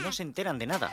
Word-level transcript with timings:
no 0.00 0.12
se 0.12 0.22
enteran 0.22 0.58
de 0.58 0.66
nada. 0.66 0.92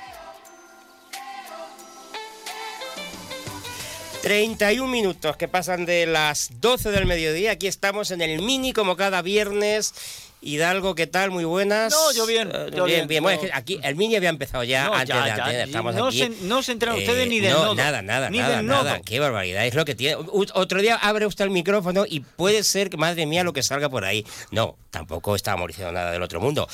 31 4.21 4.91
minutos 4.91 5.37
que 5.37 5.47
pasan 5.47 5.85
de 5.85 6.05
las 6.05 6.59
12 6.59 6.91
del 6.91 7.05
mediodía. 7.05 7.51
Aquí 7.51 7.67
estamos 7.67 8.12
en 8.12 8.21
el 8.21 8.41
mini 8.41 8.73
como 8.73 8.97
cada 8.97 9.21
viernes. 9.21 9.93
Hidalgo, 10.39 10.94
¿qué 10.94 11.07
tal? 11.07 11.31
Muy 11.31 11.46
buenas. 11.46 11.92
No, 11.92 12.12
yo 12.13 12.26
bien, 12.28 12.50
Eh, 12.54 12.70
yo 12.76 12.86
bien, 12.86 13.00
bien, 13.00 13.07
bien. 13.07 13.23
Bueno, 13.23 13.41
es 13.41 13.47
que 13.50 13.54
aquí 13.57 13.79
el 13.82 13.96
mini 13.96 14.16
había 14.16 14.29
empezado 14.29 14.63
ya 14.63 14.86
No, 14.86 14.94
antes 14.94 15.10
ya, 15.10 15.23
de 15.23 15.54
ya, 15.54 15.64
Estamos 15.64 15.96
no 15.96 16.07
aquí. 16.07 16.21
Eh, 16.21 16.32
se- 16.39 16.46
no 16.46 16.61
se 16.61 16.71
enteran 16.73 16.96
ustedes 16.96 17.28
ni 17.28 17.39
del 17.39 17.54
no, 17.54 17.64
nodo. 17.64 17.75
Nada, 17.75 18.02
nada, 18.04 18.29
Ni 18.29 18.38
nada, 18.38 18.57
del 18.57 18.65
nada. 18.68 18.93
nodo. 18.93 19.02
Qué 19.04 19.20
barbaridad. 19.20 19.65
Es 19.65 19.73
lo 19.73 19.84
que 19.84 19.96
tiene. 19.96 20.15
U- 20.18 20.46
Otro 20.54 20.82
día 20.82 20.96
abre 20.96 21.25
usted 21.25 21.43
el 21.46 21.50
micrófono 21.52 22.05
y 22.07 22.20
puede 22.20 22.64
ser 22.64 22.89
que, 22.92 22.97
madre 22.97 23.25
mía, 23.25 23.43
lo 23.43 23.52
que 23.52 23.64
salga 23.64 23.89
por 23.89 24.05
ahí. 24.05 24.25
No, 24.52 24.78
tampoco 24.92 25.36
estábamos 25.36 25.68
diciendo 25.68 25.92
nada 25.92 26.11
del 26.11 26.21
otro 26.21 26.39
mundo. 26.39 26.68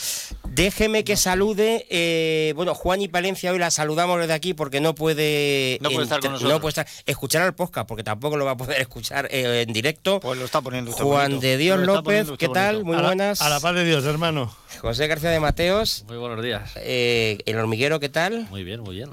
Déjeme 0.50 1.04
que 1.06 1.16
salude. 1.16 1.88
eh, 1.90 2.52
bueno, 2.58 2.76
Juan 2.76 3.02
y 3.02 3.08
Palencia 3.08 3.52
hoy 3.52 3.60
la 3.60 3.72
saludamos 3.72 4.20
desde 4.20 4.34
aquí 4.34 4.54
porque 4.54 4.82
no 4.82 4.94
puede. 4.94 5.78
No 5.82 5.90
puede 5.90 6.04
estar 6.04 6.20
con 6.20 6.34
nosotros. 6.34 6.52
No 6.54 6.60
puede 6.60 6.70
estar. 6.72 6.88
Escuchar 7.06 7.44
el 7.46 7.54
podcast 7.54 7.88
porque 7.88 8.04
tampoco 8.04 8.36
lo 8.38 8.44
va 8.46 8.52
a 8.52 8.58
poder 8.58 8.82
escuchar 8.82 9.28
eh, 9.32 9.62
en 9.66 9.74
directo. 9.74 10.20
Pues 10.20 10.38
lo 10.38 10.46
está 10.46 10.60
poniendo 10.62 10.92
usted 10.92 11.04
Juan 11.04 11.24
bonito. 11.32 11.42
de 11.48 11.58
Dios 11.58 11.80
López, 11.80 12.28
¿qué 12.38 12.50
tal? 12.50 12.84
bonito. 12.84 12.86
Muy 12.86 12.96
A 12.98 13.02
la- 13.02 13.08
buenas. 13.08 13.42
A 13.42 13.50
la 13.54 13.60
paz 13.60 13.76
de 13.76 13.86
Dios, 13.86 14.04
hermano. 14.06 14.52
José 14.82 15.06
García 15.08 15.30
de 15.30 15.40
Mateos, 15.40 16.04
Muy 16.08 16.18
buenos 16.18 16.44
días. 16.44 16.72
eh, 16.78 17.38
el 17.46 17.58
hormiguero, 17.58 18.00
¿qué 18.00 18.10
tal? 18.10 18.48
Muy 18.50 18.64
bien, 18.64 18.80
muy 18.82 18.96
bien. 18.96 19.12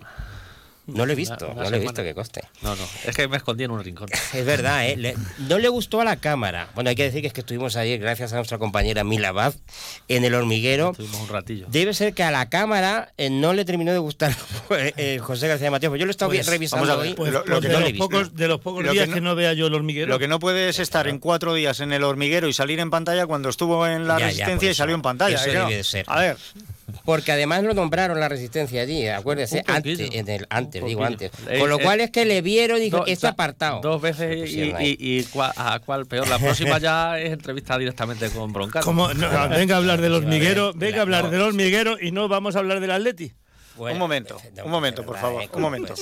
No 0.87 1.07
lo 1.07 1.13
he 1.13 1.15
visto, 1.15 1.37
Una- 1.47 1.55
una 1.55 1.65
no 1.65 1.71
lo 1.71 1.77
he 1.77 1.81
visto 1.81 2.03
que 2.03 2.15
coste. 2.15 2.43
No, 2.63 2.75
no, 2.75 2.83
es 3.07 3.15
que 3.15 3.29
me 3.29 3.37
escondí 3.37 3.63
en 3.65 3.71
un 3.71 3.85
rincón. 3.85 4.09
Es 4.35 4.45
verdad, 4.45 4.89
¿eh? 4.89 4.97
Le- 4.97 5.15
no 5.39 5.59
le 5.59 5.69
gustó 5.69 6.01
a 6.01 6.05
la 6.05 6.17
cámara. 6.17 6.69
Bueno, 6.75 6.91
hay 6.91 6.97
que 6.97 7.05
decir 7.05 7.21
que 7.21 7.29
es 7.29 7.33
que 7.33 7.41
estuvimos 7.41 7.77
ayer, 7.77 8.01
gracias 8.01 8.33
a 8.33 8.37
nuestra 8.37 8.59
compañera 8.59 9.05
Mila 9.05 9.31
Baz, 9.33 9.59
en 10.09 10.25
el 10.25 10.35
hormiguero. 10.35 10.91
Estuvimos 10.91 11.21
un 11.21 11.29
ratillo. 11.29 11.67
Debe 11.71 11.95
ser 11.95 12.13
que 12.15 12.23
a 12.25 12.31
la 12.33 12.49
cámara 12.49 13.13
eh, 13.19 13.31
no 13.31 13.53
le 13.53 13.65
terminó 13.65 13.93
de 13.93 13.99
gustar 13.99 14.35
eh, 14.71 15.21
José 15.23 15.47
García 15.49 15.67
de 15.67 15.71
Mateos. 15.71 15.91
Pues 15.91 16.01
yo 16.01 16.07
lo 16.07 16.11
he 16.11 16.13
estado 16.13 16.31
Pues, 16.33 16.47
revisando 16.47 16.87
vamos 16.87 16.99
a 16.99 17.03
ver, 17.03 17.11
hoy. 17.11 17.15
pues, 17.15 17.31
Pues, 17.33 17.45
lo- 17.47 17.55
lo 17.55 17.61
que 17.61 17.69
de, 17.69 17.75
no 17.75 17.81
los 17.81 17.93
visto. 17.93 18.09
pocos, 18.09 18.35
de 18.35 18.49
los 18.49 18.61
pocos 18.61 18.83
Lo 18.85 18.91
que 18.91 18.95
días 18.95 19.09
no- 19.09 19.15
que 19.15 19.21
no, 19.21 19.35
vea 19.37 19.53
yo 19.53 19.67
el 19.69 19.75
hormiguero. 19.75 20.09
Lo 20.09 20.19
que 20.19 20.27
no 20.29 20.41
puede 20.41 20.69
es 20.69 20.79
estar 20.81 21.07
en 21.07 21.19
cuatro 21.21 21.55
días 21.55 21.79
en 21.81 21.93
el 21.93 22.03
hormiguero 22.03 22.49
y 22.49 22.53
salir 22.53 22.81
en 22.81 22.91
pantalla 22.91 23.27
cuando 23.27 23.49
estuvo 23.49 23.87
en 23.87 24.09
la 24.09 24.15
Ya, 24.15 24.21
ya, 24.21 24.27
resistencia 24.29 24.71
y 24.71 24.75
salió 24.75 24.95
en 24.97 25.03
pantalla. 25.03 25.37
Eso 25.37 25.49
¿eh? 25.51 25.53
debe 25.53 25.77
de 25.77 25.85
ser. 25.85 26.05
A 26.09 26.19
ver, 26.21 26.37
Porque 27.05 27.33
además 27.33 27.63
lo 27.63 27.75
nombraron 27.75 28.19
la 28.21 28.29
resistencia 28.29 28.83
allí, 28.83 29.07
acuérdese, 29.09 29.63
antes, 29.67 29.99
en 30.13 30.29
el, 30.29 30.47
antes 30.51 30.83
Un 30.83 30.89
digo 30.89 31.05
antes. 31.05 31.31
Eh, 31.49 31.59
Con 31.59 31.69
lo 31.71 31.79
eh, 31.81 31.83
cual 31.83 32.01
es 32.01 32.11
que 32.11 32.25
le 32.25 32.43
vieron 32.43 32.79
y 32.79 32.83
dijo, 32.83 32.99
Do- 32.99 33.05
da- 33.21 33.29
apartado. 33.31 33.81
Dos 33.81 34.01
veces 34.03 34.51
y, 34.51 34.61
y, 34.63 34.97
y 34.99 35.25
cua- 35.25 35.53
a 35.57 35.79
cuál 35.81 36.07
peor. 36.07 36.29
La 36.29 36.39
próxima 36.39 36.79
ya 36.79 37.19
es 37.19 37.33
entrevista 37.33 37.77
directamente 37.79 38.29
con 38.31 38.53
Broncano. 38.53 38.85
Como, 38.85 39.13
no, 39.15 39.49
venga 39.49 39.75
a 39.75 39.79
hablar 39.79 40.01
del 40.01 40.15
hormiguero, 40.15 40.73
venga 40.75 41.03
a 41.03 41.07
la- 41.07 41.19
hablar 41.19 41.31
del 41.31 41.41
hormiguero 41.43 41.97
y 42.01 42.11
no 42.13 42.29
vamos 42.29 42.57
a 42.57 42.61
hablar 42.61 42.81
del 42.81 42.91
Atleti. 42.91 43.33
Bueno, 43.77 43.95
Un 43.95 43.99
momento, 44.01 44.37
no 44.57 44.65
un 44.65 44.71
momento, 44.73 45.07
por 45.07 45.17
favor, 45.17 45.43
¿eh? 45.43 45.47
un 45.47 45.53
¿Cómo 45.53 45.67
momento. 45.69 45.95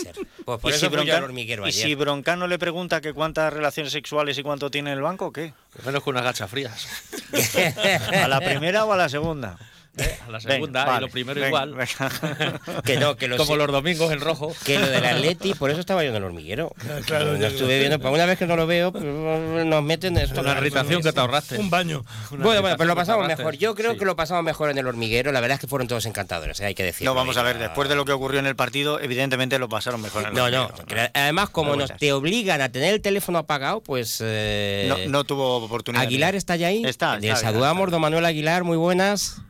Pues 0.45 0.59
por 0.59 0.73
¿Y, 0.73 0.75
eso 0.75 0.89
si 0.91 0.97
hormiguero 0.97 1.69
y 1.69 1.71
si 1.71 1.95
Broncano 1.95 2.49
le 2.49 2.59
pregunta 2.59 3.01
que 3.01 3.13
cuántas 3.13 3.53
relaciones 3.53 3.93
sexuales 3.93 4.37
y 4.37 4.43
cuánto 4.43 4.69
tiene 4.69 4.91
en 4.91 4.97
el 4.97 5.03
banco, 5.03 5.31
¿qué? 5.33 5.53
Menos 5.85 6.03
que 6.03 6.11
unas 6.11 6.25
gachas 6.25 6.51
frías. 6.51 6.89
¿A 8.23 8.27
la 8.27 8.41
primera 8.41 8.85
o 8.85 8.93
a 8.93 8.97
la 8.97 9.09
segunda? 9.09 9.59
¿Eh? 9.97 10.19
A 10.27 10.31
la 10.31 10.39
Venga, 10.39 10.53
segunda 10.55 10.85
vale, 10.85 10.99
y 10.99 11.01
lo 11.01 11.09
primero 11.13 11.35
venga, 11.41 11.49
igual. 11.49 11.75
venga. 11.75 12.83
que 12.85 12.97
no, 12.99 13.17
que 13.17 13.29
lo 13.29 13.37
Como 13.37 13.53
sé- 13.55 13.57
los 13.59 13.73
domingos 13.73 14.13
en 14.13 14.21
rojo. 14.21 14.53
que 14.65 14.79
lo 14.79 14.87
del 14.89 15.05
Atleti, 15.05 15.55
por 15.55 15.71
eso 15.71 15.81
estaba 15.81 16.03
yo 16.05 16.11
en 16.11 16.17
el 16.17 16.25
hormiguero. 16.25 16.73
claro, 17.07 17.33
lo 17.33 17.37
ya- 17.39 17.49
estuve 17.49 17.79
viendo, 17.79 17.99
para 17.99 18.11
una 18.11 18.27
vez 18.27 18.39
que 18.39 18.47
no 18.47 18.57
lo 18.57 18.67
veo, 18.67 18.93
pues, 18.93 19.03
nos 19.05 19.83
meten 19.83 20.17
esto. 20.19 20.41
Una 20.41 20.53
irritación 20.53 21.03
que 21.03 21.13
te 21.13 21.21
ahorraste. 21.21 21.59
Un 21.59 21.71
baño. 21.71 22.05
Una 22.31 22.45
Bueno, 22.45 22.61
bueno, 22.63 22.77
pero 22.77 22.89
lo 22.89 22.95
pasamos 22.97 23.27
mejor. 23.27 23.57
Yo 23.57 23.75
creo 23.75 23.93
Sí. 23.93 23.99
que 23.99 24.05
lo 24.05 24.15
pasamos 24.17 24.45
mejor 24.45 24.71
en 24.71 24.79
el 24.79 24.87
hormiguero. 24.87 25.33
La 25.33 25.41
verdad 25.41 25.55
es 25.57 25.61
que 25.61 25.67
fueron 25.67 25.89
todos 25.89 26.05
encantadores, 26.07 26.61
¿eh? 26.61 26.67
hay 26.67 26.75
que 26.75 26.85
decirlo. 26.85 27.13
No, 27.13 27.15
vamos 27.17 27.37
a 27.37 27.43
ver, 27.43 27.59
después 27.59 27.89
de 27.89 27.95
lo 27.97 28.05
que 28.05 28.13
ocurrió 28.13 28.39
en 28.41 28.47
el 28.47 28.57
partido, 28.57 29.01
evidentemente 29.01 29.59
lo 29.59 29.69
pasaron 29.69 30.01
mejor 30.03 30.23
en 30.23 30.29
el 30.29 30.35
No, 30.35 30.51
no. 30.51 30.71
Además, 31.15 31.51
como 31.51 31.71
No 31.71 31.77
nos 31.77 31.97
te 31.97 32.13
obligan 32.13 32.61
a 32.61 32.69
tener 32.71 32.95
el 32.95 33.01
teléfono 33.01 33.39
apagado, 33.39 33.81
pues. 33.81 34.19
eh, 34.23 34.87
No, 34.89 34.97
no 35.11 35.25
tuvo 35.25 35.57
oportunidad. 35.57 36.03
Aguilar 36.05 36.35
está 36.35 36.57
ya 36.57 36.69
ahí. 36.69 36.85
Está, 36.85 37.19
Le 37.19 37.35
saludamos, 37.37 37.91
don 37.91 38.01
Manuel 38.01 38.25
Aguilar, 38.25 38.65
muy 38.65 38.77
buenas. 38.77 39.41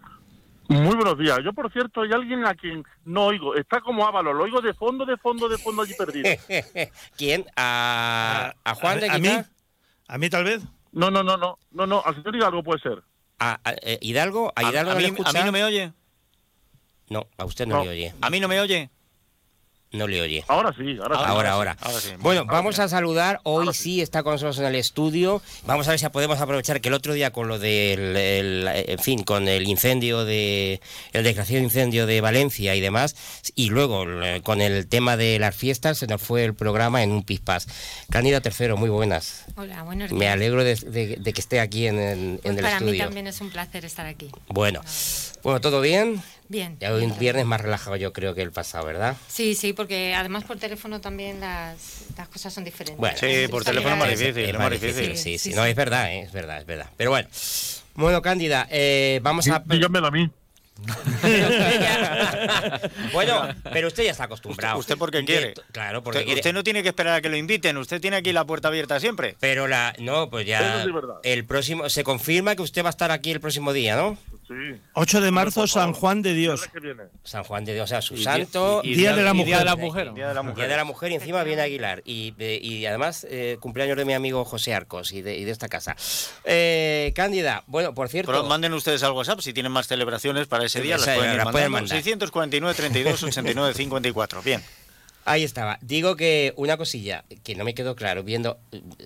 Muy 0.68 0.94
buenos 0.96 1.18
días. 1.18 1.38
Yo, 1.42 1.52
por 1.54 1.72
cierto, 1.72 2.02
hay 2.02 2.12
alguien 2.12 2.44
a 2.46 2.54
quien 2.54 2.84
no 3.04 3.26
oigo. 3.26 3.54
Está 3.54 3.80
como 3.80 4.06
Ávalo, 4.06 4.34
lo 4.34 4.44
oigo 4.44 4.60
de 4.60 4.74
fondo, 4.74 5.06
de 5.06 5.16
fondo, 5.16 5.48
de 5.48 5.56
fondo 5.58 5.82
allí 5.82 5.94
perdido. 5.94 6.28
¿Quién? 7.16 7.46
¿A, 7.56 8.52
a 8.64 8.74
Juan 8.74 9.00
de 9.00 9.08
¿A 9.08 9.18
mí? 9.18 9.30
¿A 10.08 10.18
mí 10.18 10.28
tal 10.30 10.44
vez? 10.44 10.62
No, 10.92 11.10
no, 11.10 11.22
no, 11.22 11.36
no, 11.38 11.58
no, 11.70 11.86
no. 11.86 12.02
Al 12.04 12.14
señor 12.16 12.36
Hidalgo 12.36 12.62
puede 12.62 12.80
ser. 12.80 13.02
¿A, 13.38 13.58
a- 13.64 13.74
eh, 13.82 13.98
Hidalgo? 14.02 14.52
¿A 14.54 14.60
A, 14.60 14.70
Hidalgo 14.70 14.90
a 14.90 14.94
no 14.94 15.00
mí, 15.00 15.06
a 15.24 15.32
mí 15.32 15.40
no 15.44 15.52
me 15.52 15.64
oye. 15.64 15.92
No, 17.08 17.26
a 17.38 17.44
usted 17.46 17.66
no, 17.66 17.76
No. 17.76 17.84
le 17.84 17.90
oye. 17.90 18.14
A 18.20 18.28
mí 18.28 18.38
no 18.38 18.48
me 18.48 18.60
oye. 18.60 18.90
No 19.90 20.06
le 20.06 20.20
oye. 20.20 20.44
Ahora 20.48 20.74
sí, 20.76 20.98
ahora 21.02 21.16
sí. 21.16 21.22
Ahora, 21.26 21.50
ahora. 21.52 21.76
ahora 21.80 21.98
sí. 22.00 22.10
Bueno, 22.18 22.42
Ahora 22.42 22.52
vamos 22.52 22.76
sí. 22.76 22.82
a 22.82 22.88
saludar. 22.88 23.40
Hoy 23.44 23.68
sí. 23.68 23.82
sí. 23.82 24.00
está 24.02 24.22
con 24.22 24.32
nosotros 24.32 24.58
en 24.58 24.66
el 24.66 24.74
estudio. 24.74 25.40
Vamos 25.66 25.88
a 25.88 25.92
ver 25.92 25.98
si 25.98 26.06
podemos 26.10 26.38
aprovechar 26.40 26.82
que 26.82 26.88
el 26.88 26.94
otro 26.94 27.14
día 27.14 27.30
con 27.32 27.48
lo 27.48 27.58
del, 27.58 28.14
el- 28.16 28.68
en 28.68 28.98
fin, 28.98 29.22
con 29.22 29.48
el 29.48 29.66
incendio 29.66 30.26
de, 30.26 30.82
el 31.14 31.24
desgraciado 31.24 31.62
incendio 31.64 32.06
de 32.06 32.20
Valencia 32.20 32.74
y 32.74 32.80
demás, 32.82 33.16
y 33.54 33.70
luego 33.70 34.04
eh, 34.22 34.42
con 34.42 34.60
el 34.60 34.86
tema 34.88 35.16
de 35.16 35.38
las 35.38 35.56
fiestas 35.56 35.96
se 35.96 36.06
nos 36.06 36.20
fue 36.20 36.44
el 36.44 36.52
programa 36.54 37.02
en 37.02 37.10
un 37.10 37.22
pispás. 37.22 37.66
Cándida 38.10 38.42
Tercero, 38.42 38.76
muy 38.76 38.90
buenas. 38.90 39.46
Hola, 39.56 39.84
buenos 39.84 40.10
días. 40.10 40.18
Me 40.18 40.28
alegro 40.28 40.64
de, 40.64 40.74
de- 40.74 41.16
de 41.16 41.32
que 41.32 41.40
esté 41.40 41.60
aquí 41.60 41.86
en, 41.86 41.98
el- 41.98 42.18
en 42.18 42.38
Pues 42.42 42.56
el 42.56 42.62
para 42.62 42.72
estudio. 42.76 42.92
mí 42.92 42.98
también 42.98 43.26
es 43.26 43.40
un 43.40 43.48
placer 43.48 43.86
estar 43.86 44.04
aquí. 44.04 44.28
Bueno, 44.48 44.82
bueno, 45.42 45.60
todo 45.62 45.80
bien. 45.80 46.22
Bien. 46.48 46.76
Ya 46.80 46.94
un 46.94 47.18
viernes 47.18 47.44
más 47.44 47.60
relajado 47.60 47.96
yo 47.96 48.12
creo 48.12 48.34
que 48.34 48.40
el 48.42 48.52
pasado, 48.52 48.86
¿verdad? 48.86 49.16
Sí, 49.28 49.54
sí, 49.54 49.72
porque 49.74 50.14
además 50.14 50.44
por 50.44 50.58
teléfono 50.58 51.00
también 51.00 51.40
las, 51.40 52.06
las 52.16 52.28
cosas 52.28 52.52
son 52.54 52.64
diferentes. 52.64 52.98
Bueno, 52.98 53.16
Sí, 53.18 53.46
por 53.50 53.64
teléfono 53.64 53.94
es 53.94 53.98
más 54.00 54.10
difícil, 54.10 54.44
es 54.44 54.58
más 54.58 54.70
difícil. 54.70 55.16
Sí, 55.16 55.38
sí, 55.38 55.50
Sí, 55.50 55.54
no, 55.54 55.64
sí. 55.64 55.70
es 55.70 55.76
verdad, 55.76 56.10
¿eh? 56.12 56.20
es 56.20 56.32
verdad, 56.32 56.58
es 56.58 56.66
verdad. 56.66 56.88
Pero 56.96 57.10
bueno, 57.10 57.28
bueno, 57.94 58.22
Cándida, 58.22 58.66
eh, 58.70 59.20
vamos 59.22 59.46
a... 59.48 59.62
Dígamelo 59.66 60.06
a 60.06 60.10
mí. 60.10 60.30
bueno, 63.12 63.48
pero 63.72 63.88
usted 63.88 64.04
ya 64.04 64.10
está 64.12 64.24
acostumbrado. 64.24 64.78
¿Usted 64.78 64.96
por 64.96 65.10
qué 65.10 65.18
De- 65.18 65.24
quiere? 65.24 65.54
Claro, 65.72 66.02
porque 66.02 66.18
Usted, 66.18 66.26
quiere. 66.26 66.40
usted 66.40 66.52
no 66.52 66.62
tiene 66.64 66.82
que 66.82 66.88
esperar 66.90 67.14
a 67.14 67.20
que 67.20 67.28
lo 67.28 67.36
inviten, 67.36 67.76
usted 67.78 68.00
tiene 68.00 68.16
aquí 68.16 68.32
la 68.32 68.44
puerta 68.44 68.68
abierta 68.68 69.00
siempre. 69.00 69.36
Pero 69.40 69.66
la... 69.68 69.94
No, 69.98 70.30
pues 70.30 70.46
ya... 70.46 70.60
Eso 70.60 70.82
sí 70.82 70.88
es 70.88 70.94
verdad. 70.94 71.14
El 71.22 71.44
próximo... 71.44 71.88
Se 71.90 72.04
confirma 72.04 72.54
que 72.56 72.62
usted 72.62 72.82
va 72.84 72.88
a 72.88 72.90
estar 72.90 73.10
aquí 73.10 73.30
el 73.32 73.40
próximo 73.40 73.72
día, 73.72 73.96
¿no? 73.96 74.16
Sí. 74.48 74.80
8 74.94 75.20
de 75.20 75.30
marzo. 75.30 75.66
San 75.66 75.92
Juan 75.92 76.22
de 76.22 76.32
Dios. 76.34 76.68
San 77.22 77.44
Juan 77.44 77.64
de 77.66 77.74
Dios, 77.74 77.84
o 77.84 77.86
sea, 77.86 78.00
su 78.02 78.14
Y 78.14 78.24
santo... 78.24 78.80
y- 78.82 78.92
y 78.92 78.94
Día 78.94 79.14
de 79.14 79.22
la 79.22 79.30
y 79.34 79.44
Día 79.44 79.44
Mujer. 79.44 79.58
de 79.58 79.64
la 79.64 79.76
mujer. 79.76 80.14
Día 80.14 80.28
de 80.28 80.34
la 80.34 80.40
Día 80.40 80.50
mujer. 80.50 80.68
de 80.70 80.76
la 80.76 80.84
mujer 80.84 81.12
y 81.12 81.14
encima 81.16 81.44
viene 81.44 81.62
Aguilar 81.62 82.02
y, 82.04 82.34
y 82.38 82.86
además 82.86 83.26
eh, 83.30 83.58
cumpleaños 83.60 83.96
de 83.98 84.04
mi 84.06 84.14
amigo 84.14 84.44
José 84.44 84.74
Arcos 84.74 85.12
y 85.12 85.20
de, 85.22 85.36
y 85.36 85.44
de 85.44 85.50
esta 85.50 85.68
casa. 85.68 85.94
Eh, 86.44 87.12
Cándida, 87.14 87.62
bueno, 87.66 87.94
por 87.94 88.08
cierto... 88.08 88.32
Pero 88.32 88.44
manden 88.44 88.72
ustedes 88.72 89.02
al 89.02 89.12
WhatsApp 89.12 89.40
si 89.40 89.52
tienen 89.52 89.70
más 89.72 89.86
celebraciones 89.86 90.46
para 90.46 90.64
ese 90.64 90.80
día, 90.80 90.96
las 90.96 91.04
pueden 91.06 91.66
ir 91.66 91.70
mandar. 91.70 91.88
649 91.88 92.74
32 92.74 93.22
89 93.24 93.74
54. 93.74 94.42
Bien. 94.42 94.62
Ahí 95.28 95.44
estaba. 95.44 95.78
Digo 95.82 96.16
que 96.16 96.54
una 96.56 96.76
cosilla 96.76 97.24
que 97.44 97.54
no 97.54 97.64
me 97.64 97.74
quedó 97.74 97.94
claro, 97.94 98.22
viendo, 98.22 98.58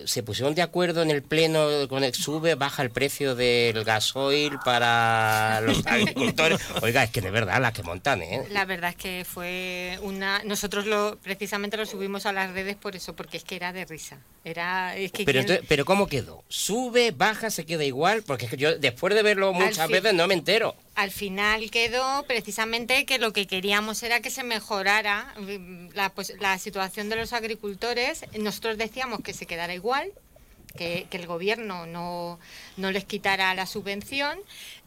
se 0.05 0.23
pusieron 0.23 0.55
de 0.55 0.61
acuerdo 0.61 1.01
en 1.01 1.11
el 1.11 1.21
pleno 1.21 1.87
con 1.89 2.03
el 2.03 2.13
sube, 2.13 2.55
baja 2.55 2.81
el 2.81 2.91
precio 2.91 3.35
del 3.35 3.83
gasoil 3.83 4.57
para 4.63 5.61
los 5.61 5.85
agricultores. 5.87 6.59
Oiga, 6.81 7.03
es 7.03 7.11
que 7.11 7.21
de 7.21 7.31
verdad 7.31 7.61
la 7.61 7.73
que 7.73 7.83
montan, 7.83 8.21
¿eh? 8.21 8.43
La 8.51 8.65
verdad 8.65 8.91
es 8.91 8.95
que 8.95 9.25
fue 9.25 9.99
una. 10.01 10.41
Nosotros 10.43 10.85
lo 10.85 11.17
precisamente 11.21 11.77
lo 11.77 11.85
subimos 11.85 12.25
a 12.25 12.33
las 12.33 12.51
redes 12.51 12.75
por 12.75 12.95
eso, 12.95 13.15
porque 13.15 13.37
es 13.37 13.43
que 13.43 13.55
era 13.55 13.73
de 13.73 13.85
risa. 13.85 14.19
Era. 14.43 14.95
Es 14.95 15.11
que 15.11 15.25
Pero, 15.25 15.41
entonces, 15.41 15.65
pero 15.67 15.85
¿cómo 15.85 16.07
quedó? 16.07 16.43
¿Sube, 16.47 17.11
baja, 17.11 17.49
se 17.49 17.65
queda 17.65 17.83
igual? 17.83 18.23
Porque 18.23 18.45
es 18.45 18.51
que 18.51 18.57
yo 18.57 18.77
después 18.77 19.13
de 19.13 19.23
verlo 19.23 19.53
muchas 19.53 19.89
veces 19.89 20.13
no 20.13 20.27
me 20.27 20.33
entero. 20.33 20.75
Al 20.95 21.09
final 21.09 21.71
quedó 21.71 22.23
precisamente 22.27 23.05
que 23.05 23.17
lo 23.17 23.33
que 23.33 23.47
queríamos 23.47 24.03
era 24.03 24.21
que 24.21 24.29
se 24.29 24.43
mejorara 24.43 25.33
mm, 25.39 25.89
la, 25.93 26.09
pues, 26.09 26.33
la 26.39 26.59
situación 26.59 27.09
de 27.09 27.15
los 27.15 27.33
agricultores. 27.33 28.25
Nosotros 28.37 28.77
decíamos 28.77 29.21
que 29.21 29.33
se 29.33 29.47
quedara 29.47 29.73
igual, 29.73 30.11
que, 30.77 31.05
que 31.09 31.17
el 31.17 31.27
gobierno 31.27 31.85
no, 31.85 32.39
no 32.77 32.91
les 32.91 33.05
quitara 33.05 33.53
la 33.53 33.65
subvención 33.65 34.39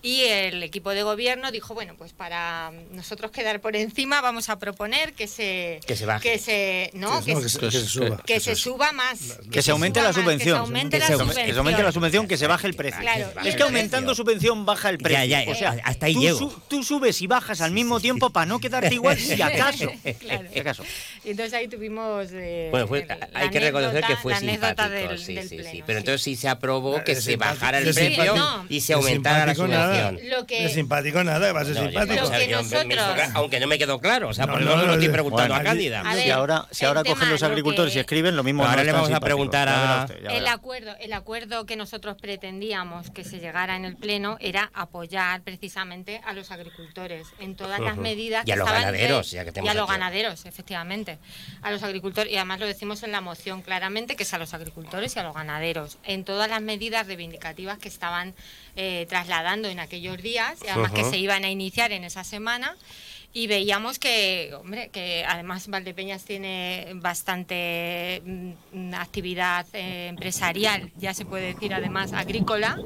y 0.02 0.22
el 0.22 0.62
equipo 0.62 0.90
de 0.90 1.02
gobierno 1.02 1.50
dijo, 1.50 1.74
bueno, 1.74 1.94
pues 1.96 2.12
para 2.12 2.70
nosotros 2.92 3.30
quedar 3.32 3.60
por 3.60 3.74
encima 3.76 4.20
vamos 4.20 4.48
a 4.50 4.58
proponer 4.58 5.14
que 5.14 5.26
se... 5.26 5.80
Que 5.86 5.96
se 5.96 6.06
baje. 6.06 6.22
Que 6.32 6.38
se, 6.38 6.90
no, 6.94 7.24
Que 7.24 7.34
que, 7.34 7.40
se- 7.42 7.48
se, 7.48 7.58
que 7.58 7.70
se 7.70 7.86
suba. 7.86 8.22
que 8.24 8.40
se 8.40 8.54
suba 8.56 8.92
más. 8.92 9.38
Que 9.50 9.62
se 9.62 9.70
aumente 9.72 9.98
suba 10.00 10.08
la 10.10 10.12
más, 10.16 10.22
subvención. 10.22 10.38
Que 10.38 10.44
se 10.44 10.58
aumente 10.58 10.98
la 10.98 11.06
subvención. 11.06 11.46
Que 11.46 11.52
se 11.52 11.58
aumente 11.58 11.82
la 11.82 11.92
subvención, 11.92 12.28
que 12.28 12.36
se 12.36 12.46
baje 12.46 12.66
el 12.68 12.74
precio. 12.74 13.00
Claro, 13.00 13.32
Es 13.44 13.56
que 13.56 13.62
aumentando 13.62 14.14
subvención 14.14 14.64
baja 14.66 14.90
el 14.90 14.98
precio. 14.98 15.24
Ya, 15.24 15.44
ya, 15.44 15.50
o 15.50 15.54
sea, 15.54 15.76
hasta 15.82 16.06
ahí 16.06 16.14
tú, 16.14 16.20
llego. 16.20 16.38
su- 16.38 16.60
tú 16.68 16.84
subes 16.84 17.20
y 17.22 17.26
bajas 17.26 17.60
al 17.60 17.72
mismo 17.72 17.98
tiempo 17.98 18.30
para 18.30 18.46
no 18.46 18.60
quedarte 18.60 18.94
igual 18.94 19.18
si 19.18 19.40
acaso. 19.42 19.90
Claro. 20.20 20.48
Si 20.52 20.60
acaso. 20.60 20.84
Y 21.24 21.30
entonces 21.30 21.52
ahí 21.54 21.66
tuvimos. 21.68 22.28
eh, 22.32 22.68
Bueno, 22.70 22.86
fue- 22.86 23.00
el- 23.02 23.08
la 23.08 23.28
hay 23.34 23.50
que 23.50 23.60
reconocer 23.60 24.04
que 24.04 24.16
fue 24.16 24.32
la 24.32 24.38
anécdota 24.38 24.84
simpático, 24.84 25.08
del- 25.10 25.18
sí, 25.18 25.34
del 25.34 25.48
sí, 25.48 25.56
sí. 25.76 25.82
Pero 25.86 25.98
entonces 25.98 26.22
sí 26.22 26.36
se 26.36 26.48
aprobó 26.48 27.02
que 27.04 27.12
Es 27.12 27.24
se 27.24 27.36
bajara 27.36 27.78
el 27.78 27.88
es 27.88 27.94
precio 27.94 28.34
y 28.68 28.80
se 28.80 28.92
Es 28.92 28.96
aumentara 28.96 29.46
la 29.46 29.54
subvención. 29.54 30.18
que- 30.46 30.62
De 30.64 30.68
simpático 30.70 31.22
nada, 31.24 31.52
va 31.52 31.60
a 31.60 31.64
ser 31.64 31.74
simpático. 31.76 32.30
que 32.30 33.22
aunque 33.34 33.60
no 33.60 33.66
me 33.66 33.78
quedó 33.78 33.98
claro, 34.00 34.28
o 34.28 34.34
sea, 34.34 34.46
No, 34.46 34.52
por 34.54 34.62
eso 34.62 34.76
no, 34.76 34.82
lo 34.86 34.92
estoy 34.94 35.08
preguntando 35.08 35.54
a 35.54 35.62
Cándida. 35.62 36.02
Si 36.22 36.30
ahora, 36.30 36.66
si 36.70 36.84
ahora 36.84 37.02
cogen 37.04 37.30
los 37.30 37.40
lo 37.40 37.46
agricultores 37.46 37.92
que- 37.92 37.98
y 37.98 38.00
escriben, 38.00 38.36
lo 38.36 38.42
mismo 38.42 38.64
Ahora 38.64 38.82
le 38.82 38.90
es 38.90 38.94
vamos 38.94 39.10
a 39.12 39.20
preguntar 39.20 39.68
a- 39.68 40.06
El 40.30 40.46
acuerdo, 40.46 40.94
el 41.00 41.12
acuerdo 41.12 41.66
que 41.66 41.76
nosotros 41.76 42.16
pretendíamos 42.20 43.10
que 43.10 43.24
se 43.24 43.38
llegara 43.40 43.76
en 43.76 43.84
el 43.84 43.96
Pleno 43.96 44.36
era 44.40 44.70
apoyar 44.74 45.42
precisamente 45.42 46.20
a 46.24 46.32
los 46.32 46.50
agricultores 46.50 47.26
en 47.40 47.56
todas 47.56 47.80
las 47.80 47.96
medidas 47.96 48.44
Y 48.46 48.50
a 48.50 48.54
que 48.54 48.58
los 48.58 48.70
ganaderos, 48.70 49.30
de- 49.30 49.36
ya 49.36 49.44
que 49.44 49.50
y 49.50 49.52
tenemos 49.52 49.70
a 49.70 49.74
los 49.74 49.84
aquí. 49.90 49.92
ganaderos, 49.98 50.46
efectivamente, 50.46 51.18
a 51.62 51.70
los 51.70 51.82
agricultores 51.82 52.32
y 52.32 52.36
además 52.36 52.60
lo 52.60 52.66
decimos 52.66 53.02
en 53.02 53.12
la 53.12 53.20
moción 53.20 53.62
claramente 53.62 54.16
que 54.16 54.22
es 54.22 54.32
a 54.34 54.38
los 54.38 54.54
agricultores 54.54 55.14
y 55.16 55.18
a 55.18 55.22
los 55.22 55.34
ganaderos 55.34 55.56
en 56.04 56.24
todas 56.24 56.48
las 56.48 56.62
medidas 56.62 57.06
reivindicativas 57.06 57.78
que 57.78 57.88
estaban 57.88 58.34
eh, 58.76 59.06
trasladando 59.08 59.68
en 59.68 59.80
aquellos 59.80 60.20
días 60.22 60.58
y 60.64 60.68
además 60.68 60.92
que 60.92 61.04
se 61.04 61.18
iban 61.18 61.44
a 61.44 61.50
iniciar 61.50 61.92
en 61.92 62.04
esa 62.04 62.24
semana 62.24 62.76
y 63.36 63.48
veíamos 63.48 63.98
que, 63.98 64.54
hombre, 64.58 64.88
que 64.88 65.22
además 65.28 65.68
Valdepeñas 65.68 66.24
tiene 66.24 66.92
bastante 66.94 68.22
mm, 68.24 68.94
actividad 68.94 69.66
eh, 69.74 70.06
empresarial, 70.08 70.90
ya 70.96 71.12
se 71.12 71.26
puede 71.26 71.52
decir 71.52 71.74
además 71.74 72.14
agrícola 72.14 72.78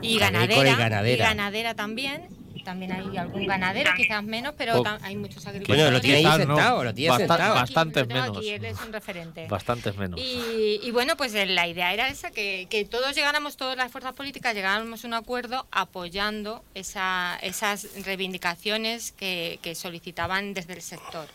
y 0.00 0.18
ganadera, 0.18 0.70
y 0.70 0.76
ganadera. 0.76 1.28
ganadera 1.28 1.74
también. 1.74 2.39
También 2.64 2.92
hay 2.92 3.16
algún 3.16 3.46
ganadero, 3.46 3.90
quizás 3.96 4.22
menos, 4.22 4.54
pero 4.56 4.82
hay 5.02 5.16
muchos 5.16 5.46
agricultores. 5.46 5.82
Bueno, 5.82 5.90
lo 5.90 6.00
tiene 6.00 6.18
ahí 6.18 6.24
Quizás 6.24 6.46
no. 6.46 6.56
sentado, 6.56 6.84
lo 6.84 6.94
tiene 6.94 7.16
sentado. 7.16 7.54
Bastantes 7.54 8.06
menos. 8.06 8.36
aquí, 8.36 8.50
él 8.50 8.64
es 8.64 8.80
un 8.80 8.92
referente. 8.92 9.46
Bastantes 9.48 9.96
menos. 9.96 10.20
Y, 10.20 10.80
y 10.82 10.90
bueno, 10.90 11.16
pues 11.16 11.34
eh, 11.34 11.46
la 11.46 11.66
idea 11.66 11.92
era 11.92 12.08
esa, 12.08 12.30
que, 12.30 12.66
que 12.70 12.84
todos 12.84 13.14
llegáramos, 13.14 13.56
todas 13.56 13.76
las 13.76 13.90
fuerzas 13.90 14.12
políticas 14.12 14.54
llegáramos 14.54 15.04
a 15.04 15.06
un 15.06 15.14
acuerdo 15.14 15.66
apoyando 15.70 16.62
esa, 16.74 17.38
esas 17.42 17.86
reivindicaciones 18.04 19.12
que, 19.12 19.58
que 19.62 19.74
solicitaban 19.74 20.54
desde 20.54 20.74
el 20.74 20.82
sector. 20.82 21.26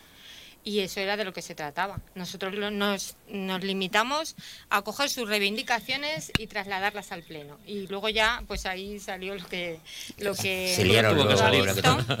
Y 0.66 0.80
eso 0.80 0.98
era 0.98 1.16
de 1.16 1.24
lo 1.24 1.32
que 1.32 1.42
se 1.42 1.54
trataba. 1.54 2.00
Nosotros 2.16 2.52
nos, 2.72 3.16
nos 3.28 3.62
limitamos 3.62 4.34
a 4.68 4.82
coger 4.82 5.08
sus 5.08 5.28
reivindicaciones 5.28 6.32
y 6.40 6.48
trasladarlas 6.48 7.12
al 7.12 7.22
Pleno. 7.22 7.56
Y 7.68 7.86
luego 7.86 8.08
ya, 8.08 8.42
pues 8.48 8.66
ahí 8.66 8.98
salió 8.98 9.36
lo 9.36 9.46
que... 9.46 9.78
Lo 10.18 10.34
que 10.34 10.74
Se 10.74 10.84
liaron 10.84 11.14
luego, 11.14 11.30
que 11.30 11.82
tuvo. 11.82 12.16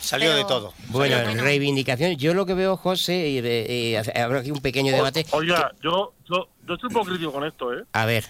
Salió 0.00 0.34
de 0.34 0.42
todo. 0.44 0.74
Bueno, 0.88 1.16
reivindicación. 1.40 2.16
Yo 2.16 2.34
lo 2.34 2.46
que 2.46 2.54
veo, 2.54 2.76
José, 2.76 3.28
y, 3.28 3.40
de- 3.40 3.66
y 3.70 4.18
habrá 4.18 4.40
aquí 4.40 4.50
un 4.50 4.60
pequeño 4.60 4.92
O- 4.92 4.96
debate. 4.96 5.24
Oiga, 5.30 5.70
yo, 5.80 6.14
yo, 6.28 6.48
yo 6.66 6.74
estoy 6.74 6.88
un 6.88 6.94
poco 6.94 7.06
crítico 7.10 7.30
con 7.32 7.44
esto, 7.44 7.72
¿eh? 7.78 7.84
A 7.92 8.06
ver, 8.06 8.24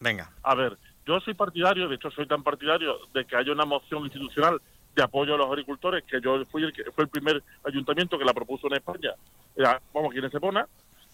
Venga. 0.00 0.30
A 0.42 0.54
ver, 0.54 0.76
yo 1.06 1.18
soy 1.20 1.32
partidario, 1.32 1.88
de 1.88 1.94
hecho 1.96 2.10
soy 2.10 2.28
tan 2.28 2.42
partidario 2.42 2.98
de 3.14 3.24
que 3.24 3.34
haya 3.34 3.50
una 3.50 3.64
moción 3.64 4.04
institucional 4.04 4.60
de 4.98 5.04
apoyo 5.04 5.34
a 5.34 5.38
los 5.38 5.46
agricultores, 5.48 6.02
que 6.04 6.20
yo 6.20 6.44
fui 6.46 6.64
el 6.64 6.72
que 6.72 6.82
fue 6.90 7.04
el 7.04 7.10
primer 7.10 7.40
ayuntamiento 7.64 8.18
que 8.18 8.24
la 8.24 8.34
propuso 8.34 8.66
en 8.66 8.74
España, 8.74 9.12
Era, 9.56 9.80
vamos, 9.94 10.12
quien 10.12 10.28
se 10.28 10.40
pone, 10.40 10.64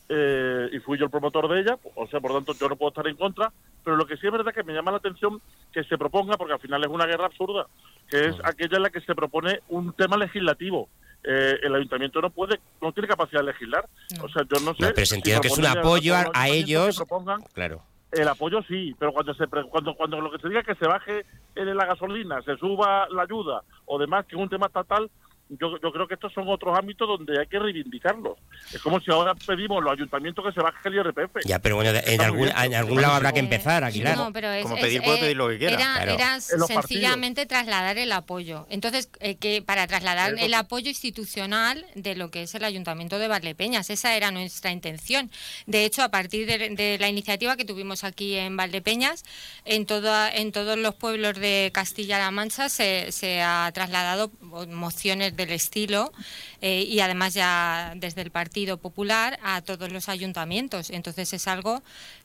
eh, 0.08 0.68
y 0.72 0.78
fui 0.80 0.98
yo 0.98 1.04
el 1.04 1.10
promotor 1.10 1.48
de 1.48 1.60
ella, 1.60 1.78
o 1.94 2.06
sea, 2.06 2.18
por 2.20 2.30
lo 2.32 2.38
tanto 2.38 2.54
yo 2.58 2.68
no 2.68 2.76
puedo 2.76 2.88
estar 2.88 3.06
en 3.06 3.16
contra, 3.16 3.52
pero 3.84 3.96
lo 3.96 4.06
que 4.06 4.16
sí 4.16 4.26
es 4.26 4.32
verdad 4.32 4.54
que 4.54 4.62
me 4.62 4.72
llama 4.72 4.90
la 4.90 4.96
atención 4.96 5.40
que 5.70 5.84
se 5.84 5.98
proponga, 5.98 6.36
porque 6.38 6.54
al 6.54 6.60
final 6.60 6.82
es 6.82 6.88
una 6.90 7.04
guerra 7.06 7.26
absurda, 7.26 7.66
que 8.08 8.26
es 8.26 8.36
aquella 8.42 8.76
en 8.78 8.82
la 8.84 8.90
que 8.90 9.00
se 9.02 9.14
propone 9.14 9.60
un 9.68 9.92
tema 9.92 10.16
legislativo. 10.16 10.88
Eh, 11.22 11.58
el 11.62 11.74
ayuntamiento 11.74 12.20
no 12.22 12.30
puede, 12.30 12.60
no 12.82 12.92
tiene 12.92 13.08
capacidad 13.08 13.40
de 13.40 13.46
legislar. 13.46 13.86
No. 14.18 14.24
O 14.24 14.28
sea, 14.28 14.42
yo 14.42 14.62
no 14.64 14.74
sé. 14.74 14.82
No, 14.82 14.92
pero 14.94 15.06
se 15.06 15.14
entiende 15.14 15.40
que 15.42 15.48
es 15.48 15.56
un 15.58 15.64
apoyo 15.66 16.14
a- 16.14 16.48
ellos. 16.48 16.96
propongan 16.96 17.42
claro. 17.54 17.82
El 18.14 18.28
apoyo 18.28 18.62
sí, 18.62 18.94
pero 18.98 19.12
cuando 19.12 19.34
se 19.34 19.46
cuando 19.46 19.94
cuando 19.94 20.20
lo 20.20 20.30
que 20.30 20.38
se 20.38 20.48
diga 20.48 20.62
que 20.62 20.74
se 20.74 20.86
baje 20.86 21.24
en 21.54 21.76
la 21.76 21.86
gasolina, 21.86 22.40
se 22.42 22.56
suba 22.56 23.08
la 23.10 23.22
ayuda 23.22 23.62
o 23.86 23.98
demás, 23.98 24.26
que 24.26 24.36
es 24.36 24.42
un 24.42 24.48
tema 24.48 24.66
estatal, 24.66 25.10
yo, 25.48 25.78
yo 25.80 25.92
creo 25.92 26.08
que 26.08 26.14
estos 26.14 26.32
son 26.32 26.48
otros 26.48 26.76
ámbitos 26.78 27.06
donde 27.06 27.38
hay 27.38 27.46
que 27.46 27.58
reivindicarlos. 27.58 28.38
Es 28.72 28.80
como 28.80 29.00
si 29.00 29.10
ahora 29.10 29.34
pedimos 29.34 29.82
los 29.82 29.92
ayuntamientos 29.92 30.44
que 30.44 30.52
se 30.52 30.60
baje 30.60 30.88
el 30.88 30.94
IRPF. 30.94 31.44
Ya, 31.44 31.58
pero 31.58 31.76
bueno, 31.76 31.90
en 32.04 32.20
algún, 32.20 32.48
en 32.48 32.74
algún 32.74 33.00
lado 33.00 33.14
habrá 33.14 33.32
que 33.32 33.40
empezar, 33.40 33.84
Aguilar. 33.84 34.16
No, 34.16 34.32
pero 34.32 34.50
es, 34.50 34.62
Como 34.62 34.76
es, 34.76 34.82
pedir 34.82 35.02
puede 35.02 35.18
eh, 35.18 35.20
pedir 35.20 35.36
lo 35.36 35.48
que 35.48 35.58
quiera. 35.58 35.74
Era, 36.02 36.14
Claro. 36.16 36.66
sencillamente 36.66 37.46
trasladar 37.46 37.98
el 37.98 38.12
apoyo. 38.12 38.66
Entonces, 38.70 39.08
eh, 39.20 39.36
que 39.36 39.62
para 39.62 39.86
trasladar 39.86 40.34
Eso 40.34 40.44
el 40.44 40.54
apoyo 40.54 40.88
institucional 40.88 41.84
de 41.94 42.16
lo 42.16 42.30
que 42.30 42.42
es 42.42 42.54
el 42.54 42.64
Ayuntamiento 42.64 43.18
de 43.18 43.28
Valdepeñas, 43.28 43.90
esa 43.90 44.16
era 44.16 44.30
nuestra 44.30 44.70
intención. 44.70 45.30
De 45.66 45.84
hecho, 45.84 46.02
a 46.02 46.08
partir 46.10 46.46
de, 46.46 46.70
de 46.70 46.98
la 46.98 47.08
iniciativa 47.08 47.56
que 47.56 47.64
tuvimos 47.64 48.04
aquí 48.04 48.36
en 48.36 48.56
Valdepeñas, 48.56 49.24
en, 49.64 49.86
toda, 49.86 50.30
en 50.34 50.52
todos 50.52 50.78
los 50.78 50.94
pueblos 50.94 51.38
de 51.38 51.70
Castilla-La 51.72 52.30
Mancha 52.30 52.68
se, 52.68 53.12
se 53.12 53.42
ha 53.42 53.70
trasladado 53.74 54.30
mociones 54.68 55.36
del 55.44 55.54
estilo 55.54 56.12
eh, 56.60 56.82
y 56.82 57.00
además 57.00 57.34
ya 57.34 57.92
desde 57.96 58.22
el 58.22 58.30
Partido 58.30 58.78
Popular 58.78 59.38
a 59.42 59.62
todos 59.62 59.92
los 59.92 60.08
ayuntamientos. 60.08 60.90
Entonces 60.90 61.32
es 61.32 61.48
algo 61.48 61.82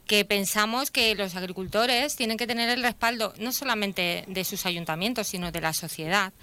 que 0.07 0.25
pensamos 0.25 0.89
que 0.89 1.13
los 1.15 1.35
agricultores 1.35 2.15
tienen 2.15 2.37
que 2.37 2.47
tener 2.47 2.69
el 2.69 2.81
respaldo 2.81 3.33
no 3.37 3.51
solamente 3.51 4.23
de 4.27 4.43
sus 4.43 4.65
ayuntamientos, 4.65 5.27
sino 5.27 5.51
de 5.51 5.61
la 5.61 5.73
sociedad, 5.73 6.33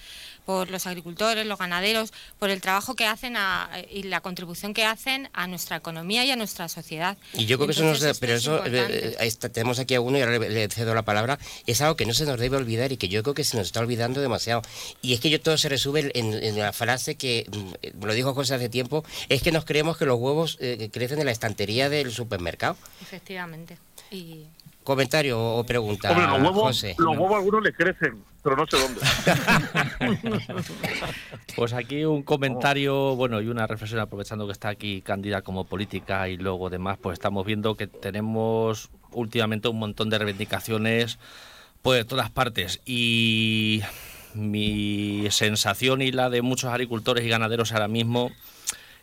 por 0.46 0.70
los 0.70 0.86
agricultores, 0.86 1.44
los 1.44 1.58
ganaderos, 1.58 2.12
por 2.38 2.48
el 2.48 2.60
trabajo 2.62 2.94
que 2.94 3.04
hacen 3.04 3.36
a- 3.36 3.68
y 3.90 4.04
la 4.04 4.20
contribución 4.22 4.72
que 4.72 4.84
hacen 4.86 5.28
a 5.34 5.46
nuestra 5.46 5.76
economía 5.76 6.24
y 6.24 6.30
a 6.30 6.36
nuestra 6.36 6.68
sociedad. 6.68 7.18
Y 7.34 7.44
yo 7.46 7.58
creo 7.58 7.66
que 7.66 7.72
eso 7.72 7.84
nos... 7.84 7.98
Pero 8.18 8.34
es 8.34 8.42
eso... 8.42 8.64
eh, 8.64 8.70
eh, 8.74 9.16
está, 9.20 9.48
tenemos 9.50 9.78
aquí 9.78 9.94
a 9.94 10.00
uno 10.00 10.16
y 10.16 10.22
ahora 10.22 10.38
le, 10.38 10.48
le 10.48 10.68
cedo 10.68 10.94
la 10.94 11.02
palabra. 11.02 11.38
Es 11.66 11.80
algo 11.82 11.96
que 11.96 12.06
no 12.06 12.14
se 12.14 12.24
nos 12.24 12.38
debe 12.40 12.56
olvidar 12.56 12.92
y 12.92 12.96
que 12.96 13.08
yo 13.08 13.22
creo 13.22 13.34
que 13.34 13.44
se 13.44 13.56
nos 13.56 13.66
está 13.66 13.80
olvidando 13.80 14.20
demasiado. 14.20 14.62
Y 15.02 15.12
es 15.14 15.20
que 15.20 15.28
yo 15.30 15.40
todo 15.40 15.58
se 15.58 15.68
resume 15.68 16.10
en, 16.14 16.32
en 16.32 16.58
la 16.58 16.72
frase 16.72 17.16
que 17.16 17.46
mm, 17.50 18.04
lo 18.06 18.14
dijo 18.14 18.32
José 18.32 18.54
hace 18.54 18.68
tiempo, 18.68 19.04
es 19.28 19.42
que 19.42 19.50
nos 19.52 19.64
creemos 19.64 19.96
que 19.98 20.06
los 20.06 20.18
huevos 20.18 20.58
eh, 20.60 20.88
crecen 20.92 21.18
en 21.18 21.26
la 21.26 21.32
estantería 21.32 21.88
del 21.88 22.12
supermercado. 22.12 22.76
Efectivamente. 23.02 23.78
Y 24.10 24.46
Comentario 24.86 25.40
o 25.40 25.64
pregunta, 25.64 26.12
Hombre, 26.12 26.26
los 26.26 26.38
huevos, 26.38 26.62
José. 26.62 26.94
los 26.96 27.16
huevos 27.16 27.32
a 27.32 27.36
algunos 27.38 27.60
les 27.64 27.74
crecen, 27.74 28.22
pero 28.40 28.54
no 28.56 28.66
sé 28.68 28.78
dónde. 28.78 29.00
Pues 31.56 31.72
aquí 31.72 32.04
un 32.04 32.22
comentario, 32.22 33.16
bueno, 33.16 33.40
y 33.40 33.48
una 33.48 33.66
reflexión 33.66 34.00
aprovechando 34.00 34.46
que 34.46 34.52
está 34.52 34.68
aquí 34.68 35.00
Cándida 35.00 35.40
como 35.42 35.64
política 35.64 36.28
y 36.28 36.36
luego 36.36 36.70
demás, 36.70 36.98
pues 37.00 37.14
estamos 37.14 37.46
viendo 37.46 37.76
que 37.76 37.86
tenemos 37.86 38.90
últimamente 39.10 39.68
un 39.68 39.78
montón 39.78 40.10
de 40.10 40.18
reivindicaciones 40.18 41.18
pues 41.82 41.98
de 42.00 42.04
todas 42.04 42.30
partes 42.30 42.80
y 42.84 43.80
mi 44.34 45.26
sensación 45.30 46.02
y 46.02 46.12
la 46.12 46.28
de 46.30 46.42
muchos 46.42 46.70
agricultores 46.70 47.24
y 47.24 47.28
ganaderos 47.28 47.72
ahora 47.72 47.88
mismo 47.88 48.30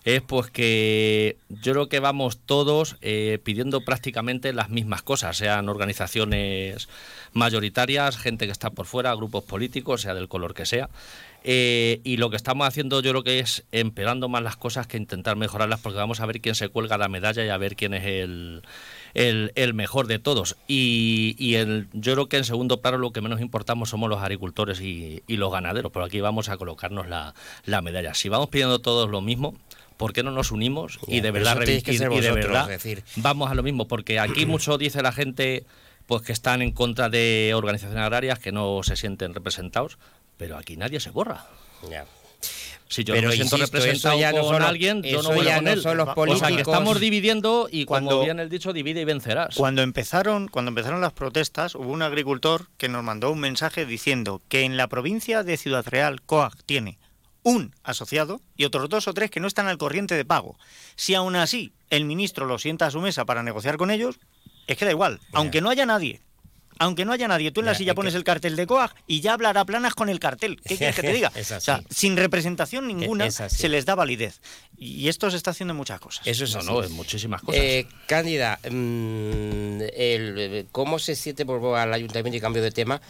es 0.04 0.22
pues 0.22 0.50
que 0.50 1.38
yo 1.50 1.74
creo 1.74 1.90
que 1.90 2.00
vamos 2.00 2.40
todos 2.46 2.98
eh, 3.02 3.40
pidiendo 3.44 3.82
prácticamente 3.82 4.52
las 4.54 4.70
mismas 4.70 5.02
cosas, 5.02 5.38
sean 5.38 5.70
organizaciones 5.70 6.90
mayoritarias, 7.32 8.18
gente 8.18 8.46
que 8.46 8.52
está 8.52 8.70
por 8.70 8.86
fuera, 8.86 9.14
grupos 9.16 9.44
políticos, 9.44 10.02
sea 10.02 10.14
del 10.14 10.28
color 10.28 10.54
que 10.54 10.66
sea. 10.66 10.90
Eh, 11.46 12.00
y 12.04 12.18
lo 12.18 12.30
que 12.30 12.38
estamos 12.38 12.66
haciendo 12.66 13.02
yo 13.02 13.12
creo 13.12 13.24
que 13.24 13.40
es 13.40 13.66
empeorando 13.74 14.30
más 14.30 14.42
las 14.44 14.56
cosas 14.56 14.88
que 14.88 14.96
intentar 14.96 15.36
mejorarlas 15.36 15.82
porque 15.82 16.00
vamos 16.00 16.22
a 16.22 16.26
ver 16.26 16.40
quién 16.40 16.56
se 16.56 16.70
cuelga 16.70 16.98
la 16.98 17.10
medalla 17.10 17.44
y 17.44 17.50
a 17.50 17.58
ver 17.58 17.76
quién 17.76 17.94
es 17.94 18.06
el, 18.06 18.62
el, 19.14 19.52
el 19.56 19.74
mejor 19.74 20.08
de 20.08 20.20
todos. 20.20 20.56
Y, 20.68 21.36
y 21.38 21.56
el, 21.56 21.88
yo 21.94 22.14
creo 22.14 22.30
que 22.30 22.38
en 22.38 22.46
segundo 22.46 22.82
plano 22.82 22.98
lo 22.98 23.12
que 23.12 23.22
menos 23.22 23.42
importamos 23.42 23.90
somos 23.90 24.10
los 24.10 24.22
agricultores 24.22 24.80
y, 24.80 25.22
los 25.28 25.52
ganaderos, 25.52 25.92
pero 25.92 26.06
aquí 26.06 26.22
vamos 26.22 26.48
a 26.48 26.58
colocarnos 26.58 27.08
la, 27.08 27.34
la 27.66 27.82
medalla. 27.82 28.14
Si 28.14 28.30
vamos 28.30 28.50
pidiendo 28.50 28.80
todos 28.80 29.10
lo 29.10 29.20
mismo, 29.20 29.56
¿por 30.04 30.12
qué 30.12 30.22
no 30.22 30.32
nos 30.32 30.52
unimos 30.52 31.00
y 31.08 31.22
de 31.22 31.32
verdad, 31.32 31.58
y- 31.66 31.72
y 31.92 31.98
de 31.98 32.10
verdad 32.32 32.68
decir. 32.68 33.06
vamos 33.16 33.50
a 33.50 33.56
lo 33.56 33.64
mismo? 33.64 33.88
Porque 33.88 34.20
aquí 34.20 34.46
mucho 34.46 34.78
dice 34.78 35.02
la 35.02 35.14
gente 35.14 35.64
pues 36.08 36.24
que 36.24 36.34
están 36.34 36.62
en 36.62 36.74
contra 36.74 37.08
de 37.08 37.54
organizaciones 37.56 38.04
agrarias 38.04 38.38
que 38.38 38.52
no 38.52 38.82
se 38.84 38.98
sienten 38.98 39.34
representados, 39.34 39.98
pero 40.36 40.58
aquí 40.58 40.76
nadie 40.76 41.00
se 41.00 41.10
borra. 41.12 41.46
Ya. 41.90 42.06
Si 42.90 43.06
yo 43.06 43.14
Pero 43.14 43.28
no 43.28 43.30
me 43.30 43.36
siento 43.38 43.56
insisto, 43.56 43.78
representado 43.78 44.20
ya 44.20 44.32
no 44.34 44.42
con 44.42 44.54
son 44.56 44.62
alguien, 44.64 45.02
yo 45.04 45.24
no 45.24 45.32
voy 45.34 45.46
ya 45.46 45.56
con 45.56 45.64
no 45.64 45.72
él. 45.72 45.82
son 45.82 45.96
los 45.98 46.10
O 46.14 46.36
sea, 46.38 46.50
que 46.50 46.62
estamos 46.62 47.00
dividiendo 47.00 47.70
y 47.72 47.86
Cuando- 47.86 48.12
como 48.12 48.24
bien 48.26 48.40
el 48.42 48.50
dicho, 48.50 48.74
divide 48.74 49.00
y 49.00 49.06
vencerás. 49.06 49.56
Cuando 49.56 49.82
empezaron, 49.82 50.50
cuando 50.50 50.70
empezaron 50.70 51.00
las 51.00 51.14
protestas, 51.14 51.74
hubo 51.76 51.90
un 51.92 52.02
agricultor 52.02 52.68
que 52.78 52.90
nos 52.90 53.02
mandó 53.04 53.32
un 53.32 53.40
mensaje 53.40 53.86
diciendo 53.86 54.42
que 54.50 54.64
en 54.64 54.76
la 54.76 54.88
provincia 54.90 55.44
de 55.44 55.56
Ciudad 55.56 55.86
Real, 55.88 56.22
COAG 56.22 56.62
tiene 56.66 57.00
un 57.44 57.76
asociado 57.84 58.42
y 58.56 58.66
otros 58.66 58.90
dos 58.90 59.08
o 59.08 59.14
tres 59.14 59.30
que 59.30 59.40
no 59.40 59.48
están 59.48 59.68
al 59.68 59.78
corriente 59.78 60.16
de 60.16 60.26
pago. 60.26 60.58
Si 60.96 61.14
aún 61.16 61.36
así 61.36 61.74
el 61.90 62.06
ministro 62.06 62.46
los 62.46 62.62
sienta 62.62 62.88
a 62.88 62.92
su 62.92 63.02
mesa 63.02 63.26
para 63.26 63.44
negociar 63.44 63.78
con 63.78 63.92
ellos, 63.92 64.20
es 64.68 64.78
que 64.78 64.86
da 64.86 64.92
igual, 64.92 65.20
aunque 65.34 65.62
no 65.62 65.70
haya 65.70 65.86
nadie. 65.86 66.22
Aunque 66.80 67.06
no 67.06 67.12
haya 67.14 67.28
nadie, 67.28 67.52
tú 67.52 67.60
en 67.62 67.68
la 67.68 67.72
Ya, 67.74 67.78
silla 67.80 67.96
pones 67.96 68.14
que- 68.14 68.18
el 68.18 68.24
cartel 68.24 68.56
de 68.56 68.66
COAG 68.68 68.94
y 69.08 69.22
ya 69.22 69.34
hablará 69.34 69.64
planas 69.66 69.94
con 69.96 70.10
el 70.10 70.20
cartel. 70.20 70.60
¿Qué 70.62 70.76
quieres 70.78 70.96
que 70.96 71.02
te 71.04 71.14
diga? 71.14 71.32
Es 71.36 71.52
o 71.52 71.60
sea, 71.62 71.82
sin 71.90 72.18
representación 72.18 72.88
ninguna 72.88 73.26
es 73.26 73.40
así. 73.42 73.58
se 73.58 73.70
les 73.70 73.86
da 73.86 73.96
validez. 73.96 74.42
Y 74.78 75.08
esto 75.08 75.30
se 75.32 75.38
está 75.38 75.52
haciendo 75.52 75.72
en 75.72 75.78
muchas 75.78 76.00
cosas. 76.00 76.28
Eso 76.28 76.44
es 76.44 76.54
No, 76.54 76.60
así. 76.60 76.68
no, 76.70 76.84
en 76.84 76.92
muchísimas 76.92 77.42
cosas. 77.42 77.62
Eh, 77.62 77.88
Cándida, 78.08 78.60
mm, 78.70 79.82
el, 79.96 80.68
¿cómo 80.72 81.00
se 81.00 81.16
siente 81.16 81.46
por 81.46 81.64
al 81.78 81.94
ayuntamiento 81.94 82.38
y 82.38 82.42
cambio 82.42 82.62
de 82.62 82.72
tema? 82.72 83.02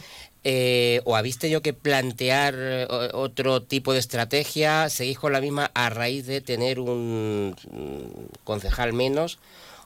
Eh, 0.44 1.00
¿O 1.04 1.16
habéis 1.16 1.38
tenido 1.38 1.62
que 1.62 1.72
plantear 1.72 2.54
eh, 2.56 2.86
otro 3.14 3.62
tipo 3.62 3.92
de 3.92 3.98
estrategia? 3.98 4.88
¿Seguís 4.90 5.18
con 5.18 5.32
la 5.32 5.40
misma 5.40 5.70
a 5.74 5.88
raíz 5.90 6.26
de 6.26 6.40
tener 6.42 6.78
un 6.80 7.56
mm, 7.72 8.44
concejal 8.44 8.92
menos? 8.92 9.38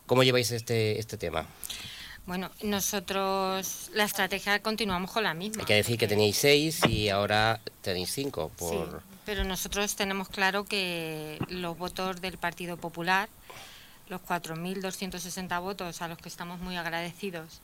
¿Cómo 0.06 0.24
lleváis 0.24 0.50
este, 0.50 0.98
este 0.98 1.16
tema? 1.16 1.46
Bueno, 2.28 2.50
nosotros 2.62 3.90
la 3.94 4.04
estrategia 4.04 4.60
continuamos 4.60 5.10
con 5.12 5.24
la 5.24 5.32
misma. 5.32 5.62
Hay 5.62 5.66
que 5.66 5.76
decir 5.76 5.96
que 5.96 6.06
teníais 6.06 6.36
seis 6.36 6.78
y 6.86 7.08
ahora 7.08 7.58
tenéis 7.80 8.12
cinco. 8.12 8.52
Sí, 8.58 8.66
Por... 8.66 9.02
pero 9.24 9.44
nosotros 9.44 9.96
tenemos 9.96 10.28
claro 10.28 10.66
que 10.66 11.38
los 11.48 11.78
votos 11.78 12.20
del 12.20 12.36
Partido 12.36 12.76
Popular, 12.76 13.30
los 14.10 14.20
4.260 14.20 15.58
votos 15.62 16.02
a 16.02 16.08
los 16.08 16.18
que 16.18 16.28
estamos 16.28 16.60
muy 16.60 16.76
agradecidos 16.76 17.62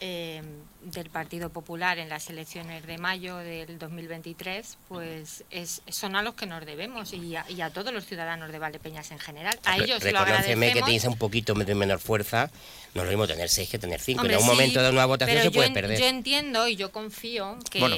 eh, 0.00 0.42
del 0.82 1.08
Partido 1.10 1.50
Popular 1.50 1.98
en 1.98 2.08
las 2.08 2.28
elecciones 2.28 2.86
de 2.86 2.98
mayo 2.98 3.36
del 3.38 3.78
2023, 3.78 4.76
pues 4.88 5.44
es, 5.50 5.82
son 5.88 6.16
a 6.16 6.22
los 6.22 6.34
que 6.34 6.46
nos 6.46 6.64
debemos 6.66 7.12
y 7.14 7.34
a, 7.36 7.44
y 7.50 7.60
a 7.62 7.70
todos 7.70 7.92
los 7.92 8.04
ciudadanos 8.06 8.52
de 8.52 8.58
Valdepeñas 8.58 9.10
en 9.10 9.18
general. 9.18 9.58
A 9.64 9.76
Re- 9.76 9.84
ellos 9.84 10.02
lo 10.04 10.10
Reconóceme 10.10 10.32
agradecemos. 10.32 10.72
que 10.74 10.80
tenéis 10.82 11.04
un 11.04 11.16
poquito 11.18 11.54
de 11.54 11.74
menor 11.74 11.98
fuerza. 11.98 12.50
No 12.94 13.02
es 13.02 13.06
lo 13.06 13.10
mismo 13.10 13.26
tener 13.26 13.48
seis 13.48 13.68
que 13.70 13.78
tener 13.78 14.00
cinco. 14.00 14.20
Hombre, 14.20 14.34
en 14.36 14.40
un 14.42 14.44
sí, 14.48 14.50
momento 14.50 14.82
de 14.82 14.90
una 14.90 15.06
votación 15.06 15.38
se 15.38 15.44
yo 15.44 15.52
puede 15.52 15.68
en- 15.68 15.74
perder. 15.74 15.98
Yo 15.98 16.06
entiendo 16.06 16.68
y 16.68 16.76
yo 16.76 16.92
confío 16.92 17.58
que, 17.70 17.80
Bueno. 17.80 17.96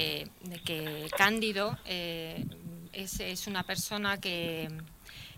que 0.64 1.09
Cándido 1.17 1.78
eh, 1.85 2.45
es, 2.93 3.21
es 3.21 3.47
una 3.49 3.64
persona 3.64 4.19
que, 4.21 4.69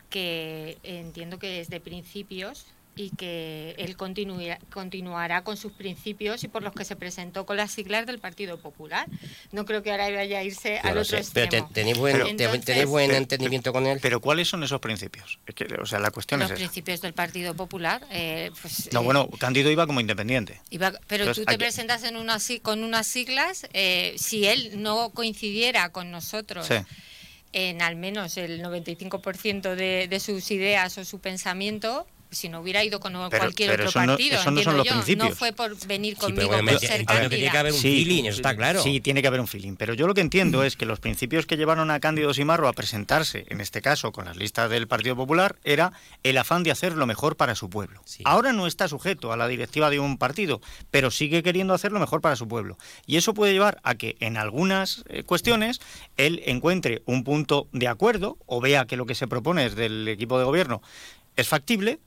que 0.09 0.79
entiendo 0.83 1.39
que 1.39 1.61
es 1.61 1.69
de 1.69 1.81
principios 1.81 2.67
y 2.97 3.11
que 3.11 3.75
él 3.79 3.97
continuará 3.97 5.43
con 5.43 5.57
sus 5.57 5.73
principios 5.73 6.45
y 6.45 6.49
por 6.49 6.63
los 6.63 6.75
que 6.75 6.85
se 6.85 6.97
presentó 6.97 7.47
con 7.47 7.57
las 7.57 7.71
siglas 7.71 8.05
del 8.07 8.19
Partido 8.19 8.59
Popular. 8.59 9.07
No 9.53 9.65
creo 9.65 9.83
que 9.83 9.91
ahora 9.91 10.11
vaya 10.11 10.39
a 10.41 10.43
irse 10.45 10.81
No 10.83 10.91
al 10.91 10.99
otro 10.99 11.23
sé, 11.23 11.31
pero 11.33 11.49
te- 11.49 11.57
extremo. 11.59 11.71
tenéis 11.73 11.99
buen, 11.99 12.17
te- 12.23 12.29
Entonces, 12.31 12.65
tenéis 12.65 12.87
buen 12.87 13.07
Pero- 13.09 13.19
entendimiento 13.19 13.73
con 13.73 13.87
él. 13.87 13.99
Pero 14.03 14.21
¿cuáles 14.21 14.49
son 14.49 14.63
esos 14.65 14.81
principios? 14.81 15.39
Es 15.47 15.55
que, 15.55 15.65
o 15.81 15.87
sea, 15.87 15.99
la 15.99 16.11
cuestión 16.11 16.41
los 16.41 16.51
es 16.51 16.55
esa. 16.55 16.59
principios 16.59 17.01
del 17.01 17.15
Partido 17.15 17.55
Popular, 17.55 18.07
eh, 18.11 18.51
pues, 18.61 18.93
No, 18.93 19.01
eh, 19.01 19.05
bueno, 19.05 19.29
Cándido 19.39 19.71
iba 19.71 19.87
como 19.87 20.01
independiente. 20.01 20.61
Iba- 20.71 20.93
pero 21.07 21.25
Entonces, 21.25 21.45
tú 21.47 21.51
te 21.51 21.59
presentas 21.59 22.03
en 22.05 22.17
una, 22.17 22.39
con 22.63 22.85
unas 22.85 23.07
siglas, 23.07 23.67
eh, 23.73 24.15
si 24.19 24.47
él 24.47 24.83
no 24.83 25.11
coincidiera 25.11 25.91
con 25.91 26.11
nosotros 26.11 26.67
Sí. 26.67 26.75
en 27.53 27.83
al 27.83 27.97
menos 27.97 28.37
el 28.37 28.61
95% 28.63 29.75
de, 29.75 30.07
de 30.09 30.21
sus 30.21 30.51
ideas 30.51 30.99
o 30.99 31.05
su 31.05 31.19
pensamiento, 31.21 32.07
si 32.31 32.49
no 32.49 32.61
hubiera 32.61 32.83
ido 32.85 33.01
con 33.01 33.13
Pero- 33.13 33.29
cualquier 33.29 33.71
pero 33.71 33.89
otro 33.89 34.01
no- 34.03 34.07
partido, 34.13 34.35
eso 34.39 34.39
no 34.39 34.45
son 34.45 34.59
entiendo 34.59 34.79
los 34.79 34.87
yo. 34.87 34.93
principios. 34.93 35.29
No 35.31 35.35
fue 35.37 35.53
por 35.53 35.87
venir 35.87 36.15
Sí, 36.15 36.21
conmigo 36.21 36.49
pero 36.51 36.63
bueno, 36.63 36.71
por 36.79 36.81
ser 36.81 37.01
entiendo 37.01 37.29
que 37.29 37.37
tiene 37.37 37.51
que 37.51 37.59
haber 37.59 37.73
un 37.73 37.79
Sí, 37.79 38.05
feeling, 38.05 38.25
eso 38.25 38.37
está 38.37 38.57
claro. 38.57 38.83
Sí, 38.83 39.01
tiene 39.01 39.21
que 39.23 39.29
haber 39.29 39.41
un 39.41 39.49
feeling. 39.49 39.75
Pero 39.77 39.95
yo 39.95 40.07
lo 40.07 40.15
que 40.15 40.21
entiendo 40.21 40.63
es 40.65 40.77
que 40.77 40.87
los 40.87 41.01
principios 41.01 41.47
que 41.47 41.57
llevaron 41.57 41.91
a 41.91 41.99
Cándido 42.01 42.33
Simarro 42.33 42.69
a 42.69 42.73
presentarse, 42.73 43.47
en 43.49 43.61
este 43.61 43.83
caso 43.83 44.13
con 44.13 44.27
las 44.27 44.37
listas 44.37 44.71
del 44.71 44.87
Partido 44.87 45.17
Popular, 45.17 45.57
era 45.65 45.93
el 46.23 46.39
afán 46.39 46.63
de 46.63 46.71
hacer 46.71 46.93
lo 46.97 47.07
mejor 47.07 47.37
para 47.37 47.55
su 47.55 47.69
pueblo. 47.69 48.01
Sí. 48.05 48.23
Ahora 48.27 48.53
no 48.53 48.67
está 48.67 48.87
sujeto 48.89 49.33
a 49.33 49.37
la 49.37 49.49
directiva 49.49 49.91
de 49.91 49.99
un 49.99 50.17
partido, 50.19 50.61
pero 50.91 51.11
sigue 51.11 51.43
queriendo 51.43 51.75
hacer 51.75 51.91
lo 51.93 52.01
mejor 52.01 52.21
para 52.21 52.37
su 52.37 52.47
pueblo. 52.47 52.79
Y 53.07 53.17
eso 53.17 53.35
puede 53.35 53.53
llevar 53.53 53.81
a 53.83 53.97
que 53.97 54.17
en 54.21 54.37
algunas 54.37 55.03
eh, 55.09 55.25
cuestiones 55.25 55.81
él 56.17 56.43
encuentre 56.47 57.03
un 57.07 57.25
punto 57.25 57.67
de 57.73 57.89
acuerdo 57.89 58.39
o 58.47 58.61
vea 58.61 58.87
que 58.87 58.97
lo 58.97 59.07
que 59.07 59.15
se 59.15 59.27
propone 59.27 59.65
desde 59.65 59.87
el 59.87 60.07
equipo 60.09 60.39
de 60.39 60.45
gobierno 60.45 60.81
es 61.37 61.49
factible 61.49 61.99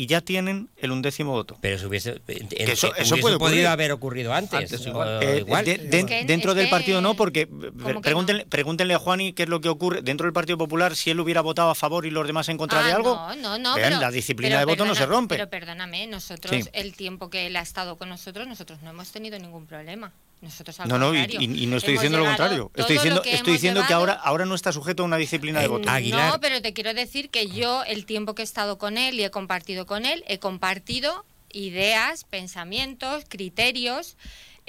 y 0.00 0.06
ya 0.06 0.20
tienen 0.22 0.70
el 0.78 0.92
undécimo 0.92 1.32
voto. 1.32 1.58
Pero 1.60 1.78
si 1.78 1.84
hubiese, 1.84 2.22
en- 2.28 2.48
eso- 2.70 2.86
en- 2.88 3.02
eso 3.02 3.14
hubiese 3.14 3.16
puede 3.20 3.36
ocurrir. 3.36 3.38
podido 3.56 3.70
haber 3.70 3.92
ocurrido 3.92 4.32
antes. 4.32 4.58
Antes 4.72 4.86
igual. 4.86 5.22
Eh, 5.22 5.38
igual. 5.40 5.64
de- 5.64 5.76
de- 5.76 6.24
dentro 6.26 6.52
es 6.52 6.56
del 6.56 6.66
que- 6.66 6.70
partido 6.70 7.00
no, 7.02 7.14
porque 7.14 7.46
¿Cómo 7.46 7.60
que 7.60 8.00
pregúntenle, 8.00 8.44
no? 8.44 8.48
pregúntenle 8.50 8.94
a 8.94 8.98
Juani 8.98 9.32
qué 9.34 9.42
es 9.42 9.48
lo 9.48 9.60
que 9.60 9.68
ocurre 9.68 10.00
dentro 10.02 10.24
del 10.26 10.32
Partido 10.32 10.56
Popular 10.56 10.96
si 10.96 11.10
él 11.10 11.20
hubiera 11.20 11.42
votado 11.42 11.68
a 11.70 11.74
favor 11.74 12.06
y 12.06 12.10
los 12.10 12.26
demás 12.26 12.48
en 12.48 12.56
contra 12.56 12.82
de 12.82 12.92
Ah, 12.92 12.96
algo. 12.96 13.14
No, 13.14 13.36
no, 13.36 13.58
no. 13.58 13.74
Vean, 13.74 13.88
pero- 13.90 14.00
la 14.00 14.10
disciplina 14.10 14.56
pero 14.56 14.60
de 14.60 14.64
voto 14.72 14.84
no 14.86 14.94
se 14.94 15.04
rompe. 15.06 15.34
Pero 15.36 15.50
perdóname, 15.50 16.06
nosotros, 16.06 16.64
Sí. 16.64 16.70
el 16.72 16.94
tiempo 16.94 17.28
que 17.28 17.46
él 17.46 17.56
ha 17.56 17.60
estado 17.62 17.96
con 17.96 18.08
nosotros, 18.08 18.46
nosotros 18.46 18.80
no 18.82 18.90
hemos 18.90 19.10
tenido 19.12 19.38
ningún 19.38 19.66
problema. 19.66 20.12
Nosotros 20.40 20.80
al 20.80 20.88
No, 20.88 20.98
no, 20.98 21.14
y, 21.14 21.18
contrario, 21.18 21.40
y- 21.40 21.62
y 21.64 21.66
no 21.66 21.76
estoy 21.76 21.92
diciendo 21.94 22.18
lo 22.18 22.24
contrario. 22.24 22.70
Estoy 22.74 22.96
diciendo, 22.96 23.16
lo 23.16 23.22
que 23.22 23.34
estoy 23.34 23.52
diciendo 23.52 23.82
que 23.86 23.92
ahora, 23.92 24.14
ahora 24.14 24.46
no 24.46 24.54
está 24.54 24.72
sujeto 24.72 25.02
a 25.02 25.06
una 25.06 25.16
disciplina 25.18 25.58
de 25.58 25.66
Eh, 25.66 25.68
voto. 25.68 25.90
Aguilar. 25.90 26.32
No, 26.32 26.40
pero 26.40 26.62
te 26.62 26.72
quiero 26.72 26.94
decir 26.94 27.28
que 27.28 27.48
yo, 27.48 27.84
el 27.84 28.06
tiempo 28.06 28.34
que 28.34 28.42
he 28.42 28.44
estado 28.44 28.78
con 28.78 28.96
él 28.96 29.20
y 29.20 29.24
he 29.24 29.30
compartido 29.30 29.84
con 29.84 30.06
él, 30.06 30.24
he 30.28 30.38
compartido 30.38 31.24
ideas, 31.52 32.24
pensamientos, 32.24 33.24
criterios. 33.28 34.16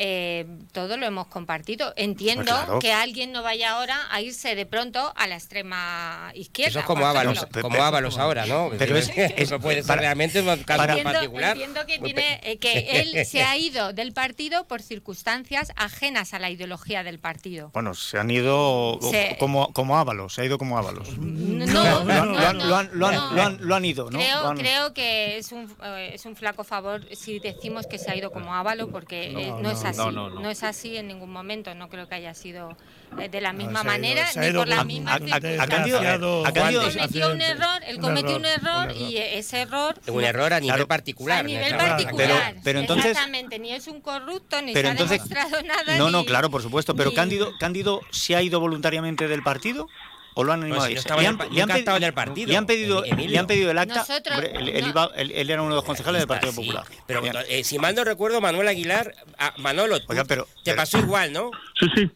Eh, 0.04 0.48
todo 0.72 0.98
lo 0.98 1.06
hemos 1.06 1.28
compartido. 1.28 1.94
Entiendo 1.96 2.46
Pues 2.46 2.56
claro. 2.64 2.80
que 2.80 2.92
alguien 2.92 3.32
no 3.32 3.44
vaya 3.44 3.74
ahora 3.74 4.00
a 4.10 4.20
irse 4.20 4.56
de 4.56 4.66
pronto 4.66 5.14
a 5.16 5.28
la 5.28 5.36
extrema 5.36 6.32
izquierda. 6.34 6.70
Eso 6.72 6.80
es 6.80 6.86
como 6.86 7.06
Ábalos, 7.06 7.46
como 7.62 7.84
Ábalos 7.84 8.18
ahora, 8.18 8.48
¿no? 8.48 8.72
Pero 8.80 8.98
es- 8.98 9.10
es- 9.16 9.34
eso 9.38 9.60
puede 9.60 9.78
ser 9.78 9.86
para- 9.88 10.02
realmente 10.02 10.40
un 10.42 10.48
caso 10.48 10.66
para- 10.66 10.94
Entiendo, 10.94 11.12
particular. 11.14 11.52
entiendo 11.52 11.86
que, 11.86 12.00
tiene, 12.00 12.40
eh, 12.44 12.58
que 12.58 12.72
él 13.20 13.26
se 13.28 13.44
ha 13.44 13.56
ido 13.58 13.94
del 13.94 14.12
partido 14.14 14.68
por 14.68 14.82
circunstancias 14.82 15.72
ajenas 15.76 16.34
a 16.34 16.40
la 16.40 16.50
ideología 16.50 17.04
del 17.04 17.20
partido. 17.20 17.70
Bueno, 17.74 17.94
se 17.94 18.18
han 18.18 18.32
ido 18.32 18.98
Se- 19.12 19.36
como, 19.40 19.72
como 19.74 19.98
Ábalos, 20.00 20.34
se 20.34 20.42
ha 20.42 20.46
ido 20.46 20.58
como 20.58 20.80
Ábalos. 20.80 21.16
No, 21.20 21.84
Lo 22.04 22.12
han- 22.12 22.32
no, 22.32 23.12
no, 23.12 23.50
no. 23.80 23.86
ido, 23.86 24.10
¿no? 24.10 24.20
Creo, 24.20 24.48
han- 24.48 24.58
creo 24.58 24.94
que 24.94 25.38
es 25.38 25.52
un, 25.52 25.72
eh, 25.84 26.12
es 26.14 26.26
un 26.26 26.36
flaco 26.36 26.64
favor 26.64 27.02
si 27.16 27.40
decimos 27.40 27.88
que 27.88 27.98
se 28.00 28.10
ha 28.12 28.16
ido 28.16 28.32
como 28.32 28.54
Ávalo, 28.56 28.90
porque 28.90 29.32
eh, 29.32 29.54
no, 29.62 29.72
es 29.72 29.84
así. 29.84 29.91
No, 29.98 30.12
No, 30.12 30.30
no, 30.30 30.40
no. 30.42 30.50
es 30.50 30.64
así 30.64 30.98
en 30.98 31.08
ningún 31.08 31.32
momento. 31.32 31.74
No 31.76 31.90
creo 31.90 32.08
que 32.08 32.16
haya 32.16 32.34
sido 32.34 32.76
eh, 33.20 33.28
de 33.30 33.42
la 33.42 33.52
misma 33.54 33.82
ha 33.82 33.84
manera 33.84 34.26
ha 34.34 34.40
ni 34.40 34.52
por 34.54 34.68
la 34.68 34.84
misma 34.86 35.12
a- 35.12 35.14
a- 35.14 35.18
a 35.18 35.20
circunstancia. 35.20 35.68
Cándido- 35.68 35.98
Desgraciado 36.00 36.46
a 36.46 36.52
Cándido- 36.54 36.82
Juan, 36.82 36.94
cometió 36.94 37.32
un 37.32 37.42
error, 37.42 37.82
él 37.88 38.00
cometió 38.00 38.36
un 38.38 38.46
error, 38.46 38.92
y 38.96 39.18
ese 39.18 39.62
error 39.62 40.00
Un 40.08 40.24
error 40.24 40.54
a 40.54 40.60
nivel 40.60 40.76
Claro. 40.76 40.88
particular. 40.88 41.40
a 41.40 41.44
nivel 41.44 41.76
particular. 41.76 42.16
Pero- 42.18 42.62
pero 42.64 42.80
entonces- 42.80 43.06
Exactamente, 43.12 43.60
ni 43.60 43.72
es 43.74 43.88
un 43.88 44.00
corrupto, 44.02 44.62
ni 44.62 44.74
Pero 44.74 44.88
se 44.88 44.92
entonces- 44.92 45.20
ha 45.20 45.24
demostrado 45.26 45.64
nada. 45.68 45.98
No, 45.98 46.10
no, 46.10 46.24
claro, 46.26 46.50
por 46.50 46.62
supuesto. 46.62 46.96
Pero 46.96 47.10
ni- 47.10 47.16
Cándido, 47.16 47.52
Cándido 47.60 48.02
se 48.12 48.36
ha 48.36 48.42
ido 48.42 48.60
voluntariamente 48.60 49.28
del 49.28 49.44
partido 49.44 49.88
o 50.34 50.44
lo 50.44 50.54
han 50.54 50.62
animado 50.64 50.88
Pues 50.88 51.00
a 51.00 51.02
si 51.02 51.10
no 51.10 51.16
irse? 51.16 51.22
Le 51.22 51.28
han- 51.28 51.34
el 51.34 51.38
pa- 51.38 51.44
le 51.46 51.50
han 51.50 51.56
nunca 51.68 51.74
ha 51.74 51.76
pedi- 51.76 51.80
estado 51.80 51.98
en 51.98 52.04
el 52.04 52.14
partido, 52.14 52.48
Le 52.50 52.58
han 52.58 52.66
pedido, 52.66 53.06
Emilio. 53.06 53.32
le 53.32 53.40
han 53.40 53.48
pedido 53.48 53.72
el 53.72 53.78
acta. 53.78 53.96
Nosotros- 53.96 54.36
Hombre, 54.38 54.52
él, 54.56 54.70
él 54.70 54.82
no. 54.84 54.90
iba- 54.90 55.12
él- 55.16 55.32
él 55.32 55.50
era 55.50 55.62
uno 55.62 55.72
de 55.72 55.76
los 55.76 55.86
concejales 55.86 56.20
del 56.22 56.28
Partido 56.28 56.52
sí. 56.52 56.58
Popular. 56.58 56.84
Pero 57.08 57.22
eh, 57.48 57.64
si 57.64 57.78
mal 57.80 57.96
no 57.96 58.04
recuerdo, 58.04 58.40
Manuel 58.42 58.68
Aguilar, 58.68 59.14
ah, 59.38 59.54
Manolo, 59.58 60.00
tú- 60.00 60.06
Oiga, 60.10 60.24
pero- 60.26 60.46
te 60.46 60.72
pero- 60.72 60.78
pasó 60.78 61.00
igual, 61.00 61.34
¿no? 61.34 61.52
Sí, 61.80 61.86
sí. 61.96 62.10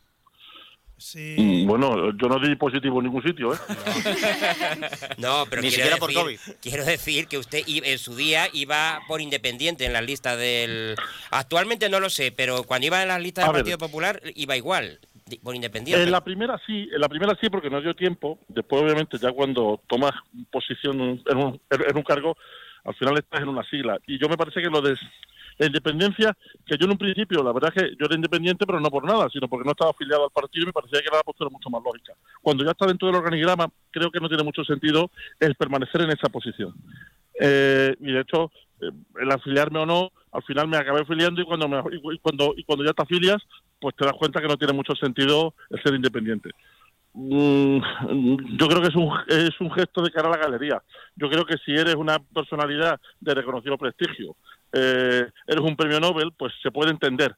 Sí. 0.98 1.36
Mm, 1.38 1.67
Bueno, 1.67 2.12
yo 2.17 2.27
no 2.29 2.39
di 2.39 2.55
positivo 2.55 3.00
en 3.00 3.05
ningún 3.07 3.22
sitio, 3.22 3.53
¿eh? 3.53 3.57
No, 5.17 5.45
pero 5.50 5.62
Ni 5.62 5.67
quiero 5.69 5.84
siquiera 5.84 5.98
por 5.98 6.10
decir- 6.10 6.22
COVID. 6.22 6.39
Quiero 6.62 6.86
decir 6.86 7.27
que 7.27 7.38
usted 7.38 7.63
en 7.67 8.00
su 8.00 8.15
día 8.15 8.48
iba 8.53 9.01
por 9.07 9.22
independiente 9.22 9.86
en 9.86 9.93
la 9.93 10.01
lista 10.01 10.36
del. 10.38 10.95
Actualmente 11.31 11.89
no 11.89 12.00
lo 12.00 12.10
sé, 12.10 12.31
pero 12.31 12.63
cuando 12.63 12.88
iba 12.88 13.01
en 13.01 13.10
las 13.10 13.22
listas 13.22 13.43
A 13.43 13.48
del 13.48 13.53
ver. 13.55 13.62
Partido 13.63 13.77
Popular 13.77 14.22
iba 14.36 14.55
igual, 14.55 15.00
por 15.41 15.55
independiente. 15.55 16.03
En 16.03 16.12
la 16.12 16.24
primera 16.24 16.60
sí, 16.65 16.88
en 16.91 17.01
la 17.01 17.10
primera 17.10 17.36
sí, 17.41 17.50
porque 17.50 17.70
no 17.70 17.82
dio 17.82 17.96
tiempo. 17.96 18.39
Después, 18.48 18.84
obviamente, 18.84 19.17
ya 19.17 19.32
cuando 19.32 19.82
tomas 19.88 20.12
posición 20.51 21.01
en 21.25 21.38
un, 21.38 21.60
en 21.70 21.98
un 21.98 22.03
cargo, 22.03 22.38
al 22.84 22.96
final 22.96 23.17
estás 23.17 23.41
en 23.41 23.50
una 23.50 23.63
sigla. 23.63 23.98
Y 24.05 24.20
yo 24.20 24.29
me 24.29 24.38
parece 24.38 24.62
que 24.62 24.70
lo 24.70 24.82
de 24.82 24.96
la 25.58 25.65
independencia, 25.65 26.36
que 26.65 26.77
yo 26.77 26.86
en 26.86 26.91
un 26.91 26.98
principio, 26.98 27.41
la 27.41 27.53
verdad 27.53 27.72
es 27.74 27.84
que 27.84 27.89
yo 27.98 28.05
era 28.05 28.15
independiente, 28.15 28.65
pero 28.65 28.79
no 28.79 28.89
por 28.89 29.05
nada, 29.05 29.27
sino 29.32 29.48
porque 29.48 29.65
no 29.65 29.72
estaba 29.72 29.91
afiliado 29.91 30.25
al 30.25 30.32
partido 30.32 30.63
y 30.63 30.67
me 30.67 30.74
parecía 30.74 31.00
que 31.00 31.08
era 31.08 31.17
la 31.17 31.24
postura 31.24 31.50
mucho 31.50 31.70
más 31.70 31.82
lógica. 31.84 32.13
Cuando 32.41 32.63
ya 32.63 32.72
está 32.72 32.86
dentro 32.86 33.08
del 33.08 33.17
organigrama, 33.17 33.67
creo 33.89 34.12
que 34.12 34.20
no 34.20 34.27
tiene 34.27 34.44
mucho 34.44 34.63
sentido 34.63 35.10
el 35.39 35.55
permanecer 35.55 36.01
en 36.01 36.12
esa 36.12 36.29
posición. 36.29 36.74
Eh, 37.39 37.96
y 38.00 38.12
de 38.12 38.20
hecho, 38.20 38.51
eh, 38.82 38.91
el 39.20 39.32
afiliarme 39.32 39.79
o 39.79 39.86
no, 39.86 40.12
al 40.36 40.44
final 40.44 40.68
me 40.68 40.77
acabé 40.77 41.01
afiliando 41.01 41.42
y 41.42 41.46
cuando, 41.46 41.68
me- 41.68 41.82
cuando, 42.22 42.54
y 42.58 42.63
cuando 42.63 42.84
ya 42.86 42.94
te 42.94 43.04
afilias, 43.04 43.38
pues 43.80 43.96
te 43.96 44.06
das 44.06 44.13
cuenta 44.13 44.42
que 44.42 44.48
no 44.48 44.58
tiene 44.58 44.74
mucho 44.74 44.94
sentido 44.96 45.54
el 45.70 45.82
ser 45.82 45.94
independiente. 45.96 46.50
Mm, 47.13 47.77
yo 48.58 48.68
creo 48.68 48.82
que 48.82 48.89
es 48.89 48.96
un, 48.96 49.10
es 49.27 49.62
un 49.62 49.72
gesto 49.72 50.01
de 50.01 50.12
cara 50.12 50.27
a 50.27 50.32
la 50.32 50.38
galería. 50.38 50.82
Yo 51.15 51.30
creo 51.30 51.46
que 51.46 51.56
si 51.65 51.72
eres 51.72 51.96
una 51.96 52.20
personalidad 52.20 53.00
de 53.22 53.34
reconocido 53.34 53.77
prestigio, 53.77 54.36
eh, 54.74 55.25
eres 55.48 55.62
un 55.62 55.75
premio 55.77 56.00
Nobel, 56.00 56.34
pues 56.38 56.54
se 56.62 56.72
puede 56.72 56.92
entender 56.92 57.36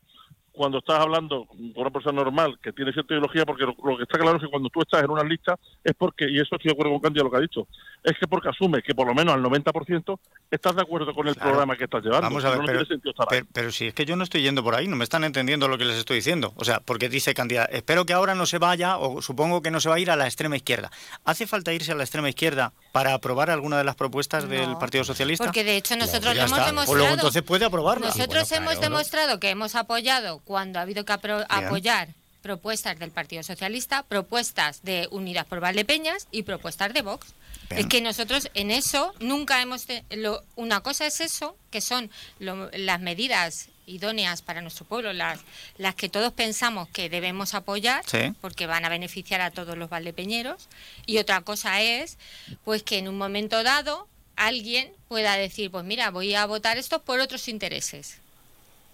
cuando 0.58 0.80
estás 0.80 1.00
hablando 1.00 1.46
con 1.46 1.72
una 1.76 1.90
persona 1.90 2.22
normal 2.24 2.60
que 2.62 2.74
tiene 2.74 2.92
cierta 2.92 3.14
ideología, 3.14 3.46
porque 3.46 3.64
lo, 3.64 3.76
lo 3.84 3.96
que 3.98 4.04
está 4.04 4.18
claro 4.18 4.38
es 4.38 4.44
que 4.44 4.50
cuando 4.50 4.70
tú 4.70 4.82
estás 4.82 5.04
en 5.04 5.10
una 5.12 5.24
lista 5.24 5.56
es 5.84 5.94
porque, 5.98 6.26
y 6.30 6.36
eso 6.38 6.56
estoy 6.56 6.70
de 6.70 6.72
acuerdo 6.74 6.92
con 6.94 7.02
Candia 7.02 7.24
lo 7.24 7.32
que 7.32 7.38
ha 7.38 7.42
dicho, 7.42 7.68
es 8.04 8.18
que 8.20 8.28
porque 8.28 8.50
asumes 8.50 8.84
que 8.84 8.94
por 8.96 9.08
lo 9.08 9.14
menos 9.16 9.34
al 9.36 9.42
90% 9.44 10.20
estás 10.52 10.76
de 10.76 10.82
acuerdo 10.82 11.14
con 11.14 11.28
el 11.28 11.36
Claro. 11.36 11.52
programa 11.52 11.76
que 11.78 11.84
estás 11.84 12.04
llevando. 12.04 12.24
Vamos 12.24 12.44
a 12.46 12.50
ver, 12.50 12.60
no, 12.60 12.66
pero, 12.66 12.80
tiene 12.80 12.94
sentido 12.94 13.12
estar 13.12 13.28
ahí. 13.30 13.40
pero, 13.42 13.48
pero 13.54 13.72
si 13.72 13.88
es 13.88 13.94
que 13.94 14.06
yo 14.06 14.16
no 14.16 14.24
estoy 14.24 14.42
yendo 14.42 14.64
por 14.64 14.74
ahí, 14.76 14.88
no 14.88 14.96
me 14.96 15.04
están 15.04 15.24
entendiendo 15.24 15.68
lo 15.68 15.78
que 15.78 15.86
les 15.86 15.98
estoy 15.98 16.18
diciendo. 16.18 16.54
O 16.56 16.66
sea, 16.66 16.80
porque 16.80 17.10
dice 17.10 17.34
Candida, 17.34 17.66
espero 17.66 18.06
que 18.06 18.14
ahora 18.14 18.34
no 18.34 18.46
se 18.48 18.58
vaya, 18.58 18.98
o 18.98 19.22
supongo 19.22 19.62
que 19.62 19.70
no 19.72 19.80
se 19.80 19.90
va 19.90 19.96
a 19.96 20.00
ir 20.00 20.10
a 20.10 20.16
la 20.16 20.26
extrema 20.26 20.56
izquierda. 20.56 20.90
¿Hace 21.26 21.46
falta 21.46 21.74
irse 21.74 21.92
a 21.92 21.96
la 21.96 22.04
extrema 22.04 22.30
izquierda 22.30 22.74
para 22.92 23.14
aprobar 23.14 23.50
alguna 23.52 23.78
de 23.78 23.84
las 23.84 23.96
propuestas 23.96 24.48
del 24.50 24.78
Partido 24.78 25.04
Socialista? 25.04 25.44
Porque 25.46 25.64
de 25.64 25.78
hecho 25.78 25.96
nosotros 25.96 26.26
lo 26.26 26.34
ya 26.34 26.46
hemos 26.46 26.52
está. 26.58 26.66
demostrado. 26.66 26.86
Pues 26.88 26.98
luego 26.98 27.14
entonces 27.14 27.44
puede 27.44 27.66
aprobarla. 27.66 28.08
Nosotros 28.08 28.50
Bueno, 28.50 28.56
hemos 28.64 28.74
claro, 28.74 28.90
¿no? 28.90 28.96
demostrado 28.98 29.40
que 29.40 29.50
hemos 29.50 29.76
apoyado 29.76 30.40
cuando 30.48 30.80
ha 30.80 30.84
habido 30.84 31.06
que 31.06 31.14
apoyar 31.14 32.10
propuestas 32.42 32.98
del 32.98 33.12
Partido 33.12 33.44
Socialista, 33.44 34.04
propuestas 34.04 34.82
de 34.84 35.08
Unidas 35.12 35.46
por 35.46 35.60
Valdepeñas 35.60 36.28
y 36.32 36.44
propuestas 36.44 36.94
de 36.94 37.02
Vox. 37.02 37.28
Bien. 37.70 37.82
Es 37.82 37.88
que 37.88 38.00
nosotros 38.02 38.50
en 38.54 38.72
eso 38.72 39.14
nunca 39.20 39.62
hemos... 39.62 39.86
lo- 40.12 40.42
una 40.56 40.80
cosa 40.80 41.06
es 41.06 41.20
eso, 41.20 41.58
que 41.72 41.82
son 41.82 42.10
lo- 42.40 42.70
las 42.72 43.02
medidas 43.02 43.68
idóneas 43.86 44.42
para 44.42 44.62
nuestro 44.62 44.86
pueblo, 44.86 45.12
las, 45.14 45.40
las 45.78 45.96
que 45.96 46.08
todos 46.10 46.32
pensamos 46.34 46.88
que 46.90 47.10
debemos 47.10 47.54
apoyar, 47.54 48.04
Sí. 48.10 48.34
porque 48.42 48.66
van 48.68 48.86
a 48.86 48.90
beneficiar 48.90 49.42
a 49.42 49.52
todos 49.52 49.78
los 49.78 49.90
valdepeñeros. 49.90 50.68
Y 51.06 51.18
otra 51.18 51.42
cosa 51.42 51.82
es, 51.82 52.18
pues 52.64 52.84
que 52.84 52.98
en 53.00 53.08
un 53.10 53.18
momento 53.18 53.64
dado 53.64 54.08
alguien 54.38 54.92
pueda 55.10 55.36
decir, 55.36 55.70
pues 55.72 55.84
mira, 55.84 56.12
voy 56.12 56.34
a 56.36 56.46
votar 56.46 56.78
esto 56.78 57.02
por 57.02 57.20
otros 57.20 57.48
intereses. 57.50 58.20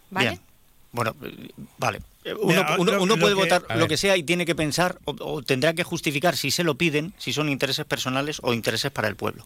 ¿Vale? 0.09 0.29
Bien. 0.29 0.41
Bueno, 0.93 1.15
eh, 1.23 1.49
vale. 1.77 2.01
Eh, 2.23 2.33
Uno, 2.35 3.17
puede 3.17 3.35
que- 3.35 3.41
votar 3.41 3.63
lo 3.75 3.87
que 3.87 3.97
sea 3.97 4.15
y 4.15 4.23
tiene 4.23 4.45
que 4.45 4.55
pensar 4.55 4.97
o, 5.03 5.13
o 5.19 5.41
tendrá 5.41 5.73
que 5.73 5.83
justificar 5.83 6.37
si 6.37 6.51
se 6.51 6.63
lo 6.63 6.75
piden, 6.75 7.13
si 7.17 7.33
son 7.33 7.49
intereses 7.49 7.85
personales 7.85 8.39
o 8.43 8.53
intereses 8.53 8.91
para 8.91 9.09
el 9.09 9.17
pueblo. 9.17 9.45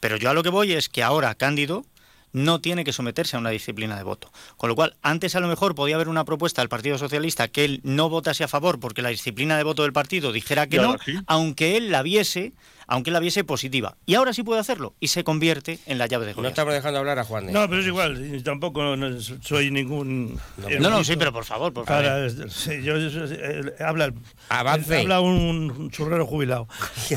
Pero 0.00 0.16
yo 0.16 0.30
a 0.30 0.34
lo 0.34 0.42
que 0.42 0.48
voy 0.48 0.72
es 0.72 0.88
que 0.88 1.04
ahora 1.04 1.34
Cándido 1.36 1.84
no 2.32 2.60
tiene 2.60 2.84
que 2.84 2.92
someterse 2.92 3.36
a 3.36 3.38
una 3.38 3.50
disciplina 3.50 3.96
de 3.96 4.02
voto. 4.02 4.30
Con 4.56 4.68
lo 4.68 4.74
cual, 4.74 4.94
antes 5.02 5.36
a 5.36 5.40
lo 5.40 5.46
mejor 5.48 5.74
podía 5.74 5.94
haber 5.94 6.08
una 6.08 6.24
propuesta 6.24 6.60
del 6.60 6.68
Partido 6.68 6.98
Socialista 6.98 7.48
que 7.48 7.64
él 7.64 7.80
no 7.84 8.08
votase 8.10 8.42
a 8.44 8.48
favor 8.48 8.80
porque 8.80 9.00
la 9.02 9.10
disciplina 9.10 9.56
de 9.56 9.62
voto 9.62 9.82
del 9.84 9.92
partido 9.92 10.32
dijera 10.32 10.66
que 10.66 10.78
no, 10.78 10.96
sí. 11.04 11.14
aunque 11.28 11.76
él 11.76 11.90
la 11.90 12.02
viese, 12.02 12.52
aunque 12.88 13.10
la 13.10 13.18
viese 13.20 13.42
positiva. 13.44 13.96
Y 14.06 14.14
ahora 14.14 14.32
sí 14.32 14.42
puede 14.44 14.60
hacerlo 14.60 14.94
y 15.00 15.08
se 15.08 15.24
convierte 15.24 15.78
en 15.86 15.98
la 15.98 16.06
llave 16.06 16.24
de 16.26 16.32
No 16.32 16.36
gobierno. 16.36 16.48
estamos 16.50 16.72
dejando 16.74 16.98
hablar 17.00 17.18
a 17.18 17.24
Juan 17.24 17.46
de. 17.46 17.52
No, 17.52 17.68
pero 17.68 17.80
es 17.80 17.86
igual, 17.86 18.42
tampoco 18.44 18.96
no 18.96 19.20
soy 19.20 19.70
ningún... 19.70 20.38
No, 20.56 20.68
No, 20.80 20.90
no, 20.90 21.04
sí, 21.04 21.16
pero 21.16 21.32
por 21.32 21.44
favor, 21.44 21.72
por 21.72 21.84
favor. 21.86 22.04
Para, 22.04 22.30
sí, 22.48 22.82
yo, 22.82 22.96
yo- 22.98 23.24
eh, 23.24 23.74
habla, 23.80 24.12
Avance. 24.48 25.00
habla 25.00 25.20
un 25.20 25.90
churrero 25.90 26.26
jubilado. 26.26 26.68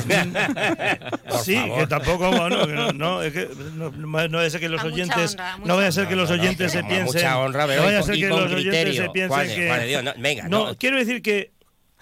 Sí, 1.42 1.54
favor. 1.54 1.78
que 1.80 1.86
tampoco, 1.86 2.30
bueno, 2.30 2.66
que 2.66 2.72
no, 2.72 2.92
no, 2.92 3.22
es 3.22 3.32
que 3.32 3.48
no, 3.74 3.90
no 3.90 4.08
vaya 4.12 4.46
a 4.46 4.50
ser 4.50 4.60
que 4.60 4.68
los 4.68 4.80
A 4.82 4.86
oyentes, 4.86 5.32
honra, 5.32 5.58
no 5.64 5.76
vaya 5.76 5.88
a 5.88 5.92
ser 5.92 6.08
que 6.08 6.16
los 6.16 6.28
No, 6.30 6.36
no, 6.36 6.42
oyentes 6.42 6.72
se 6.72 6.82
piensen, 6.84 7.26
honra, 7.32 7.66
no 7.66 7.82
vaya 7.84 7.98
a 8.00 8.02
ser 8.02 8.14
que 8.16 8.28
los 8.28 8.52
oyentes 8.52 8.96
se 8.96 9.10
piensen 9.10 9.46
que, 9.48 9.86
Dios, 9.86 10.04
no, 10.04 10.12
venga, 10.18 10.48
no, 10.48 10.66
no. 10.68 10.74
quiero 10.76 10.98
decir 10.98 11.22
que 11.22 11.52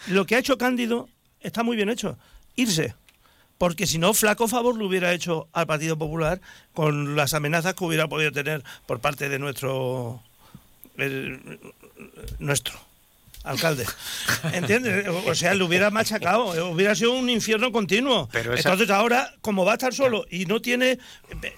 lo 0.08 0.26
que 0.26 0.36
ha 0.36 0.38
hecho 0.38 0.58
Cándido 0.58 1.08
está 1.40 1.62
muy 1.62 1.76
bien 1.76 1.88
hecho, 1.88 2.18
irse. 2.56 2.94
Porque 3.58 3.86
si 3.88 3.98
no, 3.98 4.14
flaco 4.14 4.46
favor 4.48 4.76
lo 4.76 4.86
hubiera 4.86 5.12
hecho 5.12 5.48
al 5.52 5.66
Partido 5.66 5.98
Popular 5.98 6.40
con 6.74 7.16
las 7.16 7.34
amenazas 7.34 7.74
que 7.74 7.84
hubiera 7.84 8.06
podido 8.08 8.30
tener 8.32 8.62
por 8.86 9.00
parte 9.00 9.28
de 9.28 9.38
nuestro 9.40 10.22
el- 10.96 11.58
nuestro 12.38 12.78
alcalde. 13.44 13.84
¿Entiendes? 14.52 15.06
O- 15.08 15.34
sea, 15.34 15.54
le 15.54 15.64
hubiera 15.64 15.90
machacado, 15.90 16.70
hubiera 16.70 16.94
sido 16.94 17.12
un 17.12 17.28
infierno 17.30 17.72
continuo. 17.72 18.28
Pero 18.32 18.54
esa- 18.54 18.68
Entonces 18.70 18.94
ahora, 18.94 19.34
como 19.40 19.64
va 19.64 19.72
a 19.72 19.74
estar 19.74 19.92
solo 19.94 20.26
y 20.30 20.46
no 20.46 20.60
tiene 20.60 20.98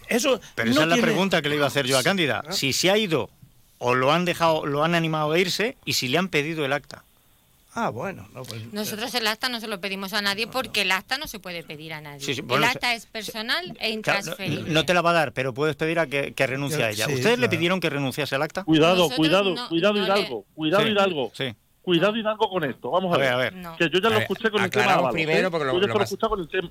eso 0.09 0.41
Pero 0.55 0.67
no 0.69 0.73
esa 0.73 0.83
es 0.83 0.89
la 0.89 0.95
tiene- 0.95 1.07
pregunta 1.09 1.43
que 1.43 1.49
le 1.49 1.57
iba 1.57 1.65
a 1.65 1.69
hacer 1.69 1.87
yo 1.87 1.99
a 1.99 2.03
Cándida. 2.03 2.45
Si 2.51 2.73
se 2.73 2.91
ha 2.91 2.97
ido 2.97 3.31
o 3.79 3.95
lo 3.95 4.13
han 4.13 4.25
dejado, 4.25 4.67
lo 4.67 4.85
han 4.85 4.95
animado 4.95 5.33
a 5.33 5.39
irse 5.39 5.77
y 5.85 5.95
si 5.95 6.09
le 6.09 6.19
han 6.19 6.29
pedido 6.29 6.65
el 6.65 6.73
acta. 6.73 7.05
Ah, 7.73 7.91
bueno, 7.91 8.27
no, 8.35 8.43
pues, 8.43 8.73
Nosotros 8.73 9.15
el 9.15 9.27
acta 9.29 9.49
no 9.49 9.61
se 9.61 9.69
lo 9.69 9.81
pedimos 9.81 10.13
a 10.13 10.21
nadie 10.21 10.49
porque 10.49 10.83
el 10.83 10.91
acta 10.91 11.19
no 11.19 11.29
se 11.29 11.39
puede 11.39 11.63
pedir 11.63 11.93
a 11.93 12.01
nadie. 12.01 12.19
Sí, 12.21 12.35
sí, 12.35 12.41
bueno, 12.41 12.65
el 12.65 12.71
acta 12.71 12.95
es 12.95 13.07
personal 13.07 13.77
e 13.79 13.91
intransferible. 13.91 14.63
no, 14.63 14.75
no 14.75 14.85
te 14.85 14.93
la 14.93 15.03
va 15.03 15.11
a 15.11 15.15
dar, 15.15 15.33
pero 15.33 15.55
puedes 15.55 15.77
pedir 15.77 16.01
a 16.01 16.07
que, 16.09 16.33
que 16.35 16.47
renuncie 16.49 16.83
a 16.83 16.91
ella. 16.91 17.07
Sí, 17.07 17.15
¿Ustedes 17.15 17.39
le 17.39 17.49
pidieron 17.49 17.79
que 17.79 17.89
renunciase 17.89 18.35
al 18.35 18.43
acta? 18.43 18.65
Cuidado, 18.65 18.97
Nosotros 18.97 19.17
cuidado, 19.19 19.55
no- 19.55 19.69
cuidado 19.69 19.95
no 19.95 20.01
le- 20.01 20.07
Hidalgo, 20.07 20.45
cuidado 20.55 20.85
Sí, 20.85 20.91
Hidalgo, 20.91 21.31
Sí. 21.33 21.55
cuidado 21.83 22.17
Hidalgo 22.17 22.51
con 22.51 22.65
esto. 22.65 22.91
Vamos 22.91 23.13
A 23.13 23.15
a, 23.15 23.19
ver, 23.19 23.33
a 23.33 23.37
ver. 23.37 23.55
No. 23.55 23.77
Que 23.77 23.85
yo 23.89 23.99
ya 24.01 24.09
A 24.09 24.11
lo 24.11 24.17
ver, 24.17 24.23
escuché 24.23 24.51
con 24.51 24.63
el 24.65 24.71
tema 24.71 24.93
Ábalos. 24.95 25.13
primero, 25.13 25.47
¿eh? 25.47 25.51
porque 25.51 25.67
lo- 25.67 25.73
Yo 25.75 25.81
ya 25.81 25.87
lo 25.87 25.93
lo 25.95 25.99
más- 26.01 26.13
escuché 26.13 26.29
con 26.29 26.41
el 26.41 26.49
tema. 26.49 26.71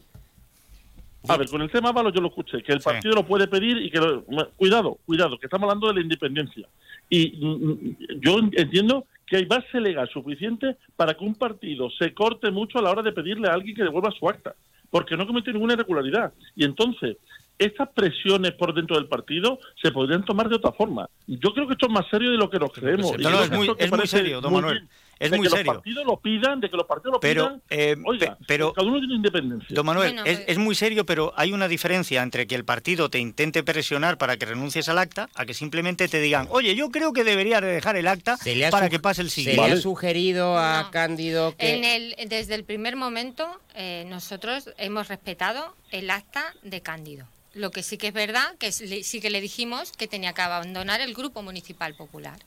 A 1.29 1.38
ver, 1.38 1.50
con 1.50 1.62
el 1.62 1.70
tema 1.72 1.89
Ábalos 1.89 2.13
yo 2.13 2.22
lo 2.22 2.27
escuché, 2.27 2.62
que 2.63 2.74
el 2.74 2.82
partido 2.82 3.13
lo 3.13 3.25
puede 3.25 3.48
pedir 3.48 3.77
y 3.77 3.89
que 3.89 4.00
lo- 4.00 4.25
cuidado, 4.57 4.98
cuidado, 5.05 5.38
que 5.40 5.46
estamos 5.46 5.64
hablando 5.70 5.88
de 5.88 5.94
la 5.96 6.01
independencia. 6.01 6.68
Y 7.09 7.38
mm, 7.38 7.48
mm, 7.72 7.96
yo 8.22 8.40
entiendo 8.53 9.05
que 9.29 9.37
hay 9.37 9.46
base 9.46 9.79
legal 9.79 10.09
suficiente 10.09 10.75
para 10.96 11.13
que 11.13 11.24
un 11.24 11.35
partido 11.35 11.89
se 11.92 12.13
corte 12.13 12.50
mucho 12.51 12.79
a 12.79 12.81
la 12.81 12.89
hora 12.92 13.01
de 13.03 13.11
pedirle 13.11 13.48
a 13.48 13.53
alguien 13.53 13.75
que 13.75 13.83
devuelva 13.83 14.11
su 14.11 14.27
acta, 14.27 14.55
porque 14.89 15.15
no 15.15 15.27
cometió 15.27 15.53
ninguna 15.53 15.74
irregularidad. 15.74 16.33
Y 16.55 16.65
entonces, 16.65 17.18
estas 17.59 17.89
presiones 17.89 18.53
por 18.53 18.74
dentro 18.74 18.96
del 18.96 19.07
partido 19.07 19.59
se 19.81 19.92
podrían 19.92 20.24
tomar 20.25 20.50
de 20.50 20.55
otra 20.55 20.72
forma. 20.72 21.07
Yo 21.27 21.53
creo 21.53 21.68
que 21.68 21.74
esto 21.74 21.87
es 21.87 21.92
más 21.92 22.07
serio 22.09 22.31
de 22.31 22.37
lo 22.37 22.50
que 22.50 22.57
nos 22.57 22.72
creemos. 22.72 23.18
No, 23.20 23.29
no, 23.29 23.44
es 23.44 23.51
muy- 23.51 23.70
es 23.77 23.92
muy 23.92 24.07
serio, 24.07 24.42
don 24.42 24.53
Manuel. 24.53 24.79
bien, 24.79 24.89
Es 25.20 25.32
de 25.32 25.38
muy 25.38 25.48
que 25.48 25.51
serio. 25.58 25.74
los 25.74 25.82
partidos 25.82 26.05
lo 26.05 26.18
pidan, 26.18 26.60
de 26.62 26.70
que 26.70 26.77
los 26.77 26.86
partidos 26.86 27.14
lo 27.14 27.20
Pero, 27.20 27.48
pidan. 27.48 27.62
eh, 27.70 27.96
Oiga, 28.05 28.38
pero- 28.48 28.72
cada 28.74 28.88
uno 28.88 29.00
tiene 29.00 29.16
independencia. 29.16 29.68
Don 29.75 29.86
Manuel, 29.86 30.14
Bueno, 30.14 30.24
es, 30.25 30.42
es 30.48 30.58
muy 30.58 30.75
serio, 30.75 31.05
pero 31.05 31.34
hay 31.36 31.51
una 31.51 31.68
diferencia 31.68 32.24
entre 32.24 32.48
que 32.48 32.55
el 32.55 32.64
partido 32.64 33.10
te 33.10 33.20
intente 33.20 33.62
presionar 33.64 34.18
para 34.18 34.38
que 34.38 34.46
renuncies 34.46 34.88
al 34.88 34.98
acta 34.98 35.29
a 35.36 35.46
que 35.46 35.53
simplemente 35.53 36.08
te 36.08 36.22
digan, 36.22 36.48
oye, 36.51 36.74
yo 36.75 36.90
creo 36.90 37.12
que 37.12 37.24
debería 37.25 37.60
de 37.60 37.68
dejar 37.68 37.98
el 37.98 38.08
acta 38.08 38.38
Se 38.38 38.70
para 38.72 38.90
que 38.90 39.00
pase 39.00 39.22
el 39.22 39.29
Se 39.29 39.36
siguiente. 39.42 39.68
le 39.68 39.74
ha 39.74 39.77
sugerido 39.82 40.58
a 40.58 40.84
No. 40.84 40.92
Cándido 40.92 41.55
que. 41.58 41.75
En 41.75 41.84
el, 41.84 42.16
desde 42.29 42.55
el 42.55 42.64
primer 42.64 42.96
momento, 42.96 43.46
eh, 43.75 44.05
nosotros 44.08 44.70
hemos 44.77 45.10
respetado 45.10 45.75
el 45.92 46.10
acta 46.12 46.53
de 46.64 46.82
Cándido. 46.82 47.27
Lo 47.53 47.72
que 47.72 47.84
sí 47.84 47.98
que 47.98 48.08
es 48.08 48.14
verdad, 48.14 48.55
que 48.58 48.72
sí 48.72 49.20
que 49.20 49.29
le 49.29 49.42
dijimos 49.42 49.92
que 49.92 50.08
tenía 50.08 50.32
que 50.34 50.42
abandonar 50.44 51.01
el 51.01 51.14
Grupo 51.14 51.42
Municipal 51.42 51.94
Popular. 51.96 52.40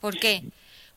¿Por 0.00 0.18
qué? 0.18 0.42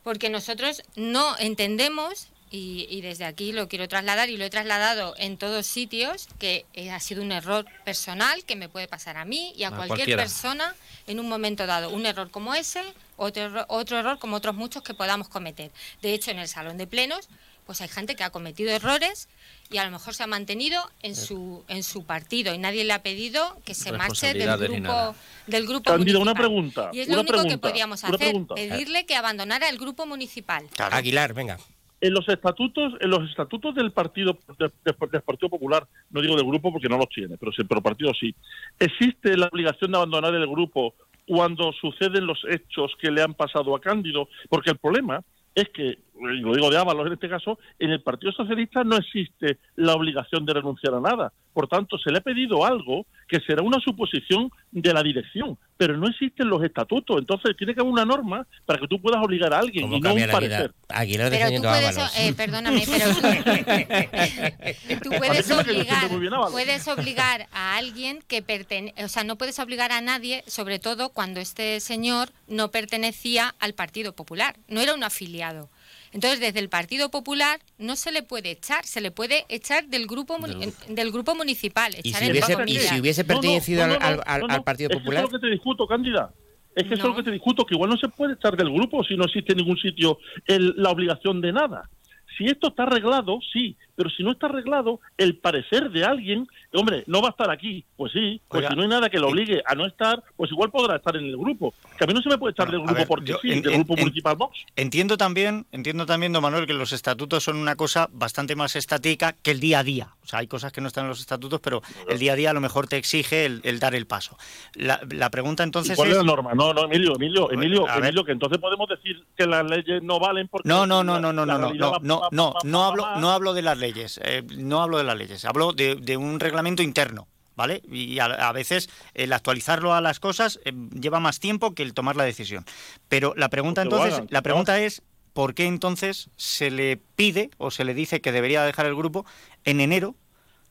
Porque 0.06 0.30
nosotros 0.30 0.84
no 0.94 1.36
entendemos, 1.36 2.28
y, 2.48 2.86
y 2.88 3.00
desde 3.00 3.24
aquí 3.24 3.50
lo 3.50 3.66
quiero 3.66 3.88
trasladar 3.88 4.30
y 4.30 4.36
lo 4.36 4.44
he 4.44 4.50
trasladado 4.50 5.16
en 5.18 5.36
todos 5.36 5.66
sitios, 5.66 6.28
que 6.38 6.64
eh, 6.74 6.92
ha 6.92 7.00
sido 7.00 7.24
un 7.24 7.32
error 7.32 7.66
personal 7.84 8.44
que 8.44 8.54
me 8.54 8.68
puede 8.68 8.86
pasar 8.86 9.16
a 9.16 9.24
mí 9.24 9.52
y 9.56 9.64
a, 9.64 9.70
cualquier 9.70 9.88
cualquiera. 9.88 10.22
persona 10.22 10.76
en 11.08 11.18
un 11.18 11.28
momento 11.28 11.66
dado. 11.66 11.90
Un 11.90 12.06
error 12.06 12.30
como 12.30 12.54
ese, 12.54 12.84
otro, 13.16 13.64
otro 13.66 13.98
error 13.98 14.20
como 14.20 14.36
otros 14.36 14.54
muchos 14.54 14.84
que 14.84 14.94
podamos 14.94 15.28
cometer. 15.28 15.72
De 16.02 16.14
hecho, 16.14 16.30
en 16.30 16.38
el 16.38 16.46
salón 16.46 16.78
de 16.78 16.86
plenos, 16.86 17.28
pues 17.66 17.80
hay 17.80 17.88
gente 17.88 18.14
que 18.14 18.22
ha 18.24 18.30
cometido 18.30 18.70
errores 18.70 19.28
y 19.70 19.78
a 19.78 19.84
lo 19.84 19.90
mejor 19.90 20.14
se 20.14 20.22
ha 20.22 20.26
mantenido 20.28 20.80
en 21.02 21.16
su 21.16 21.64
en 21.68 21.82
su 21.82 22.04
partido 22.06 22.54
y 22.54 22.58
nadie 22.58 22.84
le 22.84 22.92
ha 22.92 23.02
pedido 23.02 23.60
que 23.64 23.74
se 23.74 23.90
marche 23.92 24.32
del 24.34 24.56
grupo 24.56 25.14
del 25.48 25.66
grupo 25.66 25.90
Cándida, 25.90 26.18
una 26.18 26.32
municipal. 26.32 26.34
pregunta, 26.34 26.90
Y 26.92 27.00
es 27.00 27.08
una 27.08 27.16
lo 27.16 27.20
único 27.22 27.32
que 27.48 27.58
pregunta, 27.58 27.84
una 27.86 27.94
hacer, 27.94 28.16
pregunta. 28.18 28.54
pedirle 28.54 29.04
que 29.06 29.16
abandonara 29.16 29.68
el 29.68 29.78
grupo 29.78 30.06
municipal. 30.06 30.66
Claro. 30.74 30.94
Aguilar, 30.96 31.34
venga. 31.34 31.58
en 32.00 32.12
los 32.12 32.28
estatutos 32.28 32.92
en 33.00 33.08
los 33.10 33.28
estatutos 33.28 33.74
del 33.74 33.90
partido 33.90 34.38
de- 34.58 34.70
de- 34.84 34.94
del 35.10 35.22
partido 35.22 35.48
popular 35.48 35.88
no 36.10 36.20
digo 36.20 36.36
del 36.36 36.44
grupo 36.46 36.70
porque 36.70 36.88
no 36.90 36.98
los 36.98 37.08
tiene 37.08 37.36
pero 37.38 37.50
pero 37.56 37.78
el 37.78 37.82
partido 37.82 38.12
sí 38.20 38.34
existe 38.78 39.36
la 39.36 39.46
obligación 39.46 39.90
de 39.90 39.96
abandonar 39.96 40.34
el 40.34 40.46
grupo 40.46 40.94
cuando 41.26 41.72
suceden 41.72 42.26
los 42.26 42.38
hechos 42.48 42.92
que 43.00 43.10
le 43.10 43.22
han 43.22 43.32
pasado 43.34 43.74
a 43.74 43.80
Cándido 43.80 44.28
porque 44.50 44.70
el 44.70 44.76
problema 44.76 45.22
es 45.54 45.70
que 45.70 45.98
y 46.20 46.40
lo 46.40 46.54
digo 46.54 46.70
de 46.70 46.78
Ábalos 46.78 47.06
en 47.06 47.12
este 47.12 47.28
caso 47.28 47.58
en 47.78 47.90
el 47.90 48.02
Partido 48.02 48.32
Socialista 48.32 48.84
no 48.84 48.96
existe 48.96 49.58
la 49.76 49.94
obligación 49.94 50.46
de 50.46 50.54
renunciar 50.54 50.94
a 50.94 51.00
nada. 51.00 51.32
Por 51.52 51.68
tanto 51.68 51.98
se 51.98 52.10
le 52.10 52.18
ha 52.18 52.22
pedido 52.22 52.64
algo 52.64 53.06
que 53.28 53.40
será 53.40 53.62
una 53.62 53.80
suposición 53.80 54.50
de 54.70 54.92
la 54.92 55.02
dirección 55.02 55.58
pero 55.76 55.96
no 55.96 56.08
existen 56.08 56.48
los 56.48 56.62
estatutos. 56.64 57.18
Entonces 57.18 57.56
tiene 57.56 57.74
que 57.74 57.80
haber 57.80 57.92
una 57.92 58.04
norma 58.04 58.46
para 58.64 58.78
que 58.80 58.88
tú 58.88 59.00
puedas 59.00 59.22
obligar 59.22 59.52
a 59.52 59.58
alguien 59.58 59.84
¿Cómo 59.84 59.96
y 59.96 60.00
no 60.00 60.14
un 60.14 60.30
parecer. 60.30 60.72
Aguilar 60.88 61.30
Pero 61.30 61.56
tú 61.56 61.62
puedes, 61.62 61.98
Ábalos. 61.98 62.18
eh, 62.18 62.32
perdóname, 62.34 62.84
pero 62.86 63.06
tú, 65.02 65.10
puedes 65.18 65.50
obligar, 65.50 66.08
puedes 66.50 66.88
obligar 66.88 67.48
a 67.52 67.76
alguien 67.76 68.20
que 68.26 68.42
pertenece, 68.42 69.04
o 69.04 69.08
sea, 69.08 69.24
no 69.24 69.36
puedes 69.36 69.58
obligar 69.58 69.92
a 69.92 70.00
nadie, 70.00 70.44
sobre 70.46 70.78
todo 70.78 71.10
cuando 71.10 71.40
este 71.40 71.80
señor 71.80 72.30
no 72.46 72.70
pertenecía 72.70 73.54
al 73.58 73.74
Partido 73.74 74.14
Popular, 74.14 74.56
no 74.68 74.80
era 74.80 74.94
un 74.94 75.02
afiliado. 75.02 75.68
Entonces, 76.16 76.40
desde 76.40 76.60
el 76.60 76.70
Partido 76.70 77.10
Popular 77.10 77.60
no 77.76 77.94
se 77.94 78.10
le 78.10 78.22
puede 78.22 78.50
echar, 78.50 78.86
se 78.86 79.02
le 79.02 79.10
puede 79.10 79.44
echar 79.50 79.86
del 79.88 80.06
grupo 80.06 80.38
muni- 80.38 80.72
del 80.88 81.12
grupo 81.12 81.34
municipal, 81.34 81.92
¿Y 82.02 82.08
echar 82.08 82.20
si 82.22 82.26
entre 82.28 82.40
hubiese- 82.40 82.64
y 82.72 82.78
si 82.78 83.00
hubiese 83.00 83.22
no, 83.22 83.26
pertenecido 83.28 83.86
no, 83.86 83.92
al- 83.92 83.98
no, 84.00 84.06
al- 84.06 84.22
al- 84.26 84.40
no, 84.40 84.46
al 84.48 84.56
no. 84.60 84.64
Partido 84.64 84.88
Es 84.88 84.96
que 84.96 85.00
Popular? 85.02 85.18
eso 85.24 85.26
es 85.26 85.32
lo 85.34 85.38
que 85.38 85.46
te 85.46 85.52
discuto, 85.52 85.86
Cándida. 85.86 86.32
Es 86.74 86.84
que 86.84 86.94
eso 86.94 87.02
es 87.02 87.08
lo 87.10 87.16
que 87.16 87.22
te 87.22 87.30
discuto, 87.32 87.66
que 87.66 87.74
igual 87.74 87.90
no 87.90 87.98
se 87.98 88.08
puede 88.08 88.32
estar 88.32 88.56
del 88.56 88.70
grupo 88.72 89.04
si 89.04 89.14
no 89.14 89.24
existe 89.26 89.52
en 89.52 89.58
ningún 89.58 89.76
sitio 89.76 90.18
el- 90.46 90.72
la 90.78 90.88
obligación 90.90 91.42
de 91.42 91.52
nada. 91.52 91.90
Si 92.38 92.46
esto 92.46 92.68
está 92.68 92.84
arreglado, 92.84 93.38
sí, 93.52 93.76
pero 93.96 94.10
si 94.10 94.22
no 94.22 94.32
está 94.32 94.46
arreglado, 94.46 95.00
el 95.16 95.36
parecer 95.38 95.90
de 95.90 96.04
alguien, 96.04 96.46
hombre, 96.72 97.02
no 97.06 97.20
va 97.22 97.28
a 97.28 97.30
estar 97.30 97.50
aquí. 97.50 97.84
Pues 97.96 98.12
sí, 98.12 98.40
pues 98.48 98.58
Oiga, 98.60 98.68
si 98.70 98.76
no 98.76 98.82
hay 98.82 98.88
nada 98.88 99.08
que 99.10 99.18
lo 99.18 99.28
obligue 99.28 99.62
a 99.66 99.74
no 99.74 99.86
estar, 99.86 100.22
pues 100.36 100.50
igual 100.52 100.70
podrá 100.70 100.96
estar 100.96 101.16
en 101.16 101.24
el 101.24 101.36
grupo. 101.36 101.72
Que 101.98 102.04
a 102.04 102.06
mí 102.06 102.12
no 102.14 102.20
se 102.22 102.28
me 102.28 102.38
puede 102.38 102.54
Bueno, 102.56 102.70
del 102.72 102.80
grupo 102.82 102.94
ver, 102.94 103.08
porque 103.08 103.32
yo 103.32 103.38
sí, 103.42 103.50
en- 103.52 103.62
del 103.62 103.72
en- 103.72 103.78
grupo 103.80 103.94
en- 103.94 104.00
municipal 104.00 104.36
Vox. 104.36 104.58
Entiendo 104.76 105.16
también, 105.16 105.66
entiendo 105.72 106.06
también, 106.06 106.32
don 106.32 106.42
Manuel, 106.42 106.66
que 106.66 106.74
los 106.74 106.92
estatutos 106.92 107.42
son 107.42 107.56
una 107.56 107.74
cosa 107.76 108.08
bastante 108.12 108.54
más 108.54 108.76
estática 108.76 109.34
que 109.42 109.50
el 109.50 109.60
día 109.60 109.78
a 109.80 109.82
día. 109.84 110.08
O 110.22 110.26
sea, 110.28 110.40
hay 110.40 110.46
cosas 110.46 110.72
que 110.72 110.80
no 110.80 110.88
están 110.88 111.04
en 111.04 111.10
los 111.10 111.20
estatutos, 111.20 111.60
pero 111.60 111.82
el 112.08 112.18
día 112.18 112.32
a 112.32 112.36
día 112.36 112.50
a 112.50 112.52
lo 112.52 112.60
mejor 112.60 112.88
te 112.88 112.96
exige 112.96 113.46
el, 113.46 113.60
el 113.64 113.78
dar 113.78 113.94
el 113.94 114.06
paso. 114.06 114.36
La, 114.74 115.00
la 115.10 115.30
pregunta 115.30 115.62
¿Y 115.62 115.66
entonces 115.66 115.96
¿Cuál 115.96 116.08
es... 116.10 116.16
es 116.16 116.18
la 116.18 116.24
norma? 116.26 116.52
No, 116.54 116.74
no, 116.74 116.84
Emilio, 116.84 117.14
Emilio, 117.16 117.50
Emilio, 117.50 117.88
a 117.88 117.94
ver. 117.96 118.04
Emilio, 118.06 118.24
que 118.24 118.32
entonces 118.32 118.58
podemos 118.58 118.88
decir 118.88 119.24
que 119.36 119.46
las 119.46 119.64
leyes 119.68 120.02
no 120.02 120.18
valen 120.18 120.48
porque... 120.48 120.68
No, 120.68 120.86
no, 120.86 121.02
no, 121.04 121.18
no, 121.20 121.32
no, 121.32 121.46
no, 121.46 121.58
no, 121.58 121.72
no, 121.72 121.98
no, 122.02 122.28
no, 122.32 122.54
no 122.64 122.80
va- 122.80 122.86
hablo, 122.88 123.16
no 123.20 123.30
hablo 123.30 123.54
de 123.54 123.62
las 123.62 123.78
leyes, 123.78 123.85
eh, 123.94 124.42
no 124.56 124.82
hablo 124.82 124.98
de 124.98 125.04
las 125.04 125.16
leyes, 125.16 125.44
hablo 125.44 125.72
de, 125.72 125.94
de 125.96 126.16
un 126.16 126.40
reglamento 126.40 126.82
interno, 126.82 127.26
¿vale? 127.56 127.82
Y 127.90 128.18
a, 128.18 128.24
a 128.26 128.52
veces 128.52 128.88
el 129.14 129.32
actualizarlo 129.32 129.94
a 129.94 130.00
las 130.00 130.20
cosas 130.20 130.58
eh, 130.64 130.72
lleva 130.98 131.20
más 131.20 131.40
tiempo 131.40 131.74
que 131.74 131.82
el 131.82 131.94
tomar 131.94 132.16
la 132.16 132.24
decisión. 132.24 132.64
Pero 133.08 133.34
la 133.36 133.48
pregunta 133.48 133.82
Pues 133.82 133.86
entonces, 133.92 134.14
hagan, 134.14 134.26
la 134.30 134.38
¿no? 134.38 134.42
pregunta 134.42 134.80
es, 134.80 135.02
¿por 135.32 135.54
qué 135.54 135.66
entonces 135.66 136.30
se 136.36 136.70
le 136.70 136.96
pide 137.16 137.50
o 137.58 137.70
se 137.70 137.84
le 137.84 137.94
dice 137.94 138.20
que 138.20 138.32
debería 138.32 138.62
dejar 138.64 138.86
el 138.86 138.94
grupo 138.96 139.26
en 139.64 139.80
enero? 139.80 140.14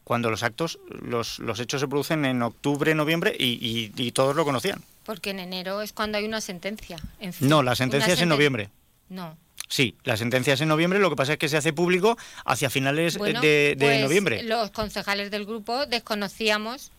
Cuando 0.03 0.29
los 0.29 0.43
actos, 0.43 0.77
los, 0.89 1.39
los 1.39 1.59
hechos 1.59 1.81
se 1.81 1.87
producen 1.87 2.25
en 2.25 2.43
octubre, 2.43 2.93
noviembre 2.93 3.35
y, 3.39 3.53
y- 3.53 3.91
y 3.95 4.11
todos 4.11 4.35
lo 4.35 4.45
conocían. 4.45 4.83
Porque 5.03 5.31
en 5.31 5.39
enero 5.39 5.81
es 5.81 5.93
cuando 5.93 6.19
hay 6.19 6.25
una 6.25 6.41
sentencia. 6.41 6.97
en 7.19 7.33
fin, 7.33 7.49
No, 7.49 7.63
la 7.63 7.75
sentencia 7.75 8.13
es 8.13 8.21
en 8.21 8.29
noviembre. 8.29 8.69
No. 9.09 9.35
Sí, 9.67 9.95
la 10.03 10.15
sentencia 10.17 10.53
es 10.53 10.61
en 10.61 10.67
noviembre, 10.67 10.99
lo 10.99 11.09
que 11.09 11.15
pasa 11.15 11.33
es 11.33 11.39
que 11.39 11.49
se 11.49 11.57
hace 11.57 11.73
público 11.73 12.17
hacia 12.45 12.69
finales 12.69 13.15
eh, 13.15 13.19
Bueno, 13.19 13.41
de, 13.41 13.75
de 13.77 13.85
pues, 13.85 14.01
noviembre. 14.01 14.43
Los 14.43 14.71
concejales 14.71 15.31
del 15.31 15.45
grupo 15.45 15.85
desconocíamos 15.87 16.91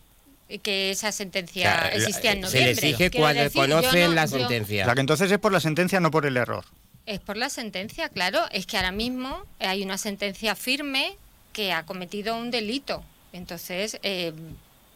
que 0.63 0.91
esa 0.91 1.11
sentencia 1.11 1.75
O 1.75 1.79
sea, 1.79 1.91
existía 1.93 2.31
en 2.31 2.37
se 2.37 2.41
noviembre. 2.41 2.65
le 2.65 2.71
exige 2.89 3.11
cuando 3.11 3.43
decir, 3.43 3.61
conocen 3.61 4.09
no- 4.09 4.13
la 4.15 4.25
yo- 4.25 4.37
sentencia. 4.39 4.83
O 4.83 4.85
sea, 4.85 4.95
que 4.95 5.01
entonces 5.01 5.31
es 5.31 5.39
por 5.39 5.51
la 5.51 5.59
sentencia, 5.59 5.99
no 5.99 6.11
por 6.11 6.25
el 6.25 6.37
error. 6.37 6.65
Es 7.05 7.19
por 7.19 7.37
la 7.37 7.49
sentencia, 7.49 8.09
claro. 8.09 8.41
Es 8.51 8.65
que 8.65 8.75
ahora 8.77 8.91
mismo 8.91 9.41
hay 9.59 9.81
una 9.83 9.97
sentencia 9.97 10.55
firme 10.55 11.15
que 11.53 11.71
ha 11.71 11.83
cometido 11.85 12.35
un 12.37 12.51
delito. 12.51 13.03
Entonces, 13.33 13.97
eh, 14.03 14.33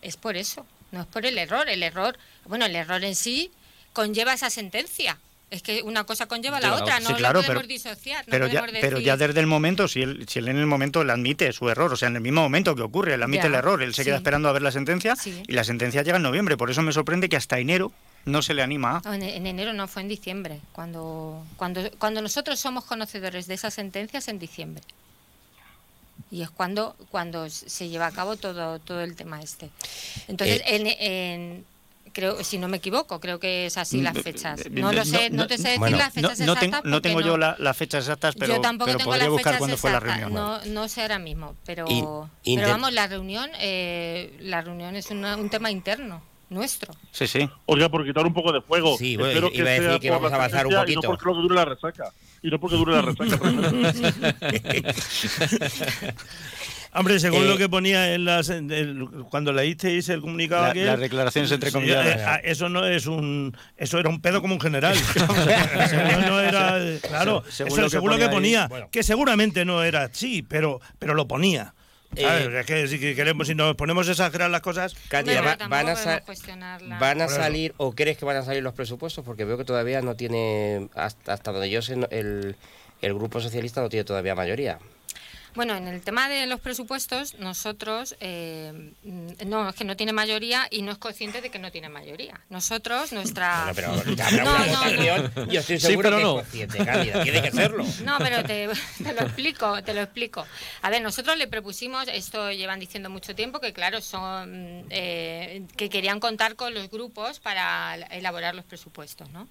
es 0.01 0.17
por 0.17 0.35
eso, 0.35 0.65
no 0.91 1.01
es 1.01 1.07
por 1.07 1.25
el 1.25 1.37
error. 1.37 1.69
El 1.69 1.83
error, 1.83 2.17
bueno, 2.45 2.65
el 2.65 2.75
error 2.75 3.03
en 3.03 3.15
sí 3.15 3.51
conlleva 3.93 4.33
esa 4.33 4.49
sentencia. 4.49 5.17
Es 5.51 5.61
que 5.61 5.83
una 5.83 6.05
cosa 6.05 6.27
conlleva 6.27 6.61
la 6.61 6.75
otra, 6.75 7.01
no 7.01 7.09
Sí, 7.09 7.15
claro, 7.15 7.41
lo 7.41 7.45
podemos 7.45 7.63
pero- 7.63 7.73
disociar. 7.73 8.25
No 8.25 8.31
Pero 8.31 8.47
ya, 8.47 8.61
podemos 8.61 8.79
pero 8.81 8.97
decir- 8.97 9.05
ya 9.05 9.17
desde 9.17 9.39
el 9.41 9.47
momento, 9.47 9.87
si 9.89 10.01
él, 10.01 10.25
si 10.29 10.39
él 10.39 10.47
en 10.47 10.55
el 10.57 10.65
momento 10.65 11.03
le 11.03 11.11
admite 11.11 11.51
su 11.51 11.69
error, 11.69 11.91
o 11.91 11.97
sea, 11.97 12.07
en 12.07 12.15
el 12.15 12.21
mismo 12.21 12.41
momento 12.41 12.73
que 12.73 12.81
ocurre, 12.83 13.15
él 13.15 13.21
admite 13.21 13.43
Ya, 13.43 13.49
el 13.49 13.55
error, 13.55 13.83
él 13.83 13.93
se 13.93 14.05
queda 14.05 14.15
esperando 14.15 14.47
a 14.47 14.53
ver 14.53 14.61
la 14.61 14.71
sentencia 14.71 15.15
Sí. 15.17 15.43
y 15.45 15.51
la 15.51 15.65
sentencia 15.65 16.03
llega 16.03 16.15
en 16.17 16.23
noviembre. 16.23 16.55
Por 16.55 16.71
eso 16.71 16.81
me 16.81 16.93
sorprende 16.93 17.27
que 17.27 17.35
hasta 17.35 17.59
enero 17.59 17.91
no 18.23 18.41
se 18.41 18.53
le 18.53 18.61
anima 18.63 18.97
a... 18.97 19.01
No, 19.03 19.13
En, 19.13 19.23
en 19.23 19.45
enero 19.45 19.73
no, 19.73 19.89
fue 19.89 20.01
en 20.03 20.07
diciembre. 20.07 20.61
Cuando, 20.71 21.45
cuando, 21.57 21.81
cuando 21.99 22.21
nosotros 22.21 22.57
somos 22.57 22.85
conocedores 22.85 23.45
de 23.47 23.55
esas 23.55 23.73
sentencias, 23.73 24.29
en 24.29 24.39
diciembre. 24.39 24.81
Y 26.29 26.43
es 26.43 26.49
cuando, 26.49 26.95
cuando 27.09 27.49
se 27.49 27.89
lleva 27.89 28.07
a 28.07 28.11
cabo 28.11 28.37
todo, 28.37 28.79
todo 28.79 29.01
el 29.01 29.17
tema 29.17 29.41
este. 29.41 29.69
Entonces, 30.29 30.61
Eh, 30.61 30.75
en, 30.77 30.87
en- 30.87 31.65
creo, 32.13 32.43
si 32.43 32.57
no 32.57 32.67
me 32.67 32.77
equivoco, 32.77 33.19
creo 33.19 33.39
que 33.39 33.67
es 33.67 33.77
así 33.77 34.01
las 34.01 34.15
Mm, 34.15 34.19
fechas. 34.21 34.65
eh, 34.65 34.69
No 34.69 34.91
lo 34.91 35.05
sé, 35.05 35.29
no, 35.29 35.47
te 35.47 35.57
sé 35.57 35.63
decir 35.63 35.79
bueno, 35.79 35.97
las 35.97 36.15
No, 36.17 36.29
fechas 36.29 36.39
no 36.39 36.45
tengo, 36.55 36.63
exactas. 36.65 36.83
no 36.85 36.91
porque 36.97 37.09
tengo 37.09 37.21
yo 37.21 37.37
la- 37.37 37.55
las 37.59 37.77
fechas 37.77 38.03
exactas, 38.03 38.35
pero, 38.37 38.55
yo 38.55 38.61
tampoco 38.61 38.87
pero 38.87 38.97
tengo 38.97 39.09
podría 39.11 39.25
las 39.25 39.31
buscar 39.33 39.57
cuándo 39.57 39.77
fue 39.77 39.91
la 39.91 39.99
reunión. 39.99 40.33
No, 40.33 40.59
no 40.65 40.87
sé 40.87 41.01
ahora 41.03 41.19
mismo, 41.19 41.55
pero, 41.65 41.85
In- 42.43 42.57
pero 42.57 42.69
vamos, 42.69 42.91
la 42.93 43.07
reunión, 43.07 43.49
eh, 43.59 44.35
la 44.41 44.61
reunión 44.61 44.95
es 44.95 45.09
una- 45.11 45.37
un 45.37 45.49
tema 45.49 45.71
interno 45.71 46.21
nuestro. 46.49 46.93
Sí, 47.11 47.27
sí. 47.27 47.49
Oiga, 47.65 47.87
por 47.87 48.05
quitar 48.05 48.25
un 48.25 48.33
poco 48.33 48.51
de 48.51 48.61
fuego. 48.61 48.97
Sí, 48.97 49.15
bueno, 49.15 49.29
Espero 49.31 49.49
iba 49.53 49.69
a 49.69 49.73
decir 49.73 49.99
que 50.01 50.09
vamos 50.11 50.31
a 50.31 50.35
avanzar 50.35 50.65
un 50.67 50.73
sentencia 50.73 50.93
Y 50.93 50.95
poquito. 50.95 51.07
no 51.07 51.13
porque 51.17 51.25
lo 51.29 51.35
que 51.35 51.41
dure 51.43 51.55
la 51.55 51.65
resaca. 51.65 52.11
Y 52.43 52.49
no 52.49 52.59
porque 52.59 52.75
dure 52.75 52.93
la 52.93 53.01
resaca. 53.03 53.39
Hombre, 56.93 57.19
según 57.21 57.43
Eh, 57.43 57.47
lo 57.47 57.57
que 57.57 57.69
ponía 57.69 58.13
en 58.13 58.25
las, 58.25 58.49
en 58.49 58.69
el- 58.69 59.07
cuando 59.29 59.53
leísteis 59.53 60.09
el 60.09 60.19
comunicado 60.19 60.73
La- 60.73 60.73
las 60.73 60.99
declaraciones 60.99 61.49
entre 61.51 61.71
comillas. 61.71 62.05
eh, 62.05 62.23
ah, 62.27 62.39
eso 62.43 62.67
no 62.67 62.85
es 62.85 63.05
un 63.07 63.55
eso 63.77 63.97
era 63.97 64.09
un 64.09 64.19
pedo 64.21 64.41
como 64.41 64.55
un 64.55 64.59
general. 64.61 64.95
No 66.27 66.39
era 66.39 66.77
eh, 66.79 66.99
claro, 67.01 67.43
Se- 67.45 67.51
según 67.63 67.71
eso 67.73 67.81
lo 67.81 67.87
que 67.87 67.91
según 67.91 68.09
lo 68.11 68.17
que 68.17 68.27
ponía 68.29 68.29
ahí, 68.29 68.35
ponía, 68.35 68.67
bueno. 68.67 68.89
que 68.91 69.03
seguramente 69.03 69.63
no 69.65 69.83
era 69.83 70.03
así, 70.03 70.41
pero 70.41 70.81
pero 70.99 71.13
lo 71.13 71.27
ponía. 71.27 71.73
Eh, 72.13 72.57
es 72.59 72.65
que 72.65 72.87
si 72.89 72.99
que 72.99 73.15
queremos 73.15 73.47
si 73.47 73.55
nos 73.55 73.73
ponemos 73.77 74.09
a 74.09 74.11
exagerar 74.11 74.49
las 74.51 74.59
cosas, 74.59 74.93
Katia, 75.07 75.41
va- 75.41 75.55
van 75.69 75.87
a, 75.87 75.95
van 76.99 77.29
salir 77.29 77.73
o 77.77 77.93
crees 77.95 78.17
que 78.17 78.25
van 78.25 78.35
a 78.35 78.43
salir 78.43 78.61
los 78.61 78.73
presupuestos 78.73 79.23
porque 79.23 79.45
veo 79.45 79.57
que 79.57 79.63
todavía 79.63 80.01
no 80.01 80.15
tiene 80.15 80.89
hasta, 80.93 81.31
hasta 81.31 81.51
donde 81.53 81.69
yo 81.69 81.81
sé 81.81 81.95
no- 81.95 82.07
el, 82.11 82.57
el 83.01 83.13
grupo 83.13 83.39
socialista 83.39 83.79
no 83.81 83.87
tiene 83.87 84.03
todavía 84.03 84.35
mayoría. 84.35 84.77
Bueno, 85.53 85.75
en 85.75 85.87
el 85.87 86.01
tema 86.01 86.29
de 86.29 86.47
los 86.47 86.59
presupuestos, 86.61 87.35
nosotros, 87.39 88.15
eh, 88.21 88.93
no, 89.45 89.69
es 89.69 89.75
que 89.75 89.83
no 89.83 89.97
tiene 89.97 90.13
mayoría 90.13 90.67
y 90.71 90.81
no 90.81 90.91
es 90.93 90.97
consciente 90.97 91.41
de 91.41 91.49
que 91.49 91.59
no 91.59 91.71
tiene 91.71 91.89
mayoría. 91.89 92.39
Nosotros, 92.49 93.11
nuestra... 93.11 93.71
Bueno, 93.73 94.01
pero 94.03 94.15
ya 94.15 94.27
habrá 94.27 94.43
No, 94.43 94.55
una 94.55 94.65
no, 94.65 94.73
votación. 94.79 95.49
Yo 95.49 95.59
estoy 95.59 95.79
Sí, 95.79 95.87
seguro 95.87 96.07
pero 96.09 96.17
que 96.17 96.23
no. 96.23 96.29
es 96.39 96.43
consciente, 96.43 96.85
Cándida. 96.85 97.23
Tiene 97.23 97.41
que 97.41 97.51
serlo. 97.51 97.85
No, 98.05 98.17
pero 98.19 98.43
te, 98.43 98.69
te 99.03 99.13
lo 99.13 99.21
explico, 99.21 99.83
te 99.83 99.93
lo 99.93 100.01
explico. 100.01 100.45
A 100.83 100.89
ver, 100.89 101.01
nosotros 101.01 101.37
le 101.37 101.47
propusimos, 101.47 102.07
esto 102.07 102.51
llevan 102.51 102.79
diciendo 102.79 103.09
mucho 103.09 103.35
tiempo, 103.35 103.59
que 103.59 103.73
claro, 103.73 104.01
son 104.01 104.85
eh, 104.89 105.63
que 105.75 105.89
querían 105.89 106.19
contar 106.19 106.55
con 106.55 106.73
los 106.73 106.89
grupos 106.89 107.39
para 107.39 107.95
elaborar 108.11 108.55
los 108.55 108.65
presupuestos, 108.65 109.29
¿no? 109.31 109.47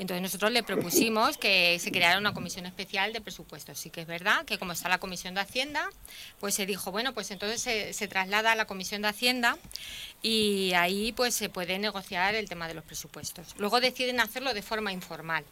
Entonces 0.00 0.22
nosotros 0.22 0.50
le 0.50 0.62
propusimos 0.62 1.36
que 1.36 1.78
se 1.78 1.92
creara 1.92 2.18
una 2.18 2.32
comisión 2.32 2.64
especial 2.64 3.12
de 3.12 3.20
presupuestos. 3.20 3.78
Sí 3.78 3.90
que 3.90 4.00
es 4.00 4.06
verdad 4.06 4.46
que 4.46 4.58
como 4.58 4.72
está 4.72 4.88
la 4.88 4.96
comisión 4.96 5.34
de 5.34 5.42
Hacienda, 5.42 5.90
pues 6.40 6.54
se 6.54 6.64
dijo, 6.64 6.90
bueno, 6.90 7.12
pues 7.12 7.30
entonces 7.30 7.94
se, 7.94 8.08
traslada 8.08 8.52
a 8.52 8.54
la 8.54 8.64
comisión 8.64 9.02
de 9.02 9.08
Hacienda 9.08 9.58
y 10.22 10.72
ahí 10.72 11.12
pues 11.12 11.34
se 11.34 11.50
puede 11.50 11.78
negociar 11.78 12.34
el 12.34 12.48
tema 12.48 12.66
de 12.66 12.72
los 12.72 12.82
presupuestos. 12.82 13.54
Luego 13.58 13.78
deciden 13.78 14.20
hacerlo 14.20 14.54
de 14.54 14.62
forma 14.62 14.90
informal. 14.90 15.44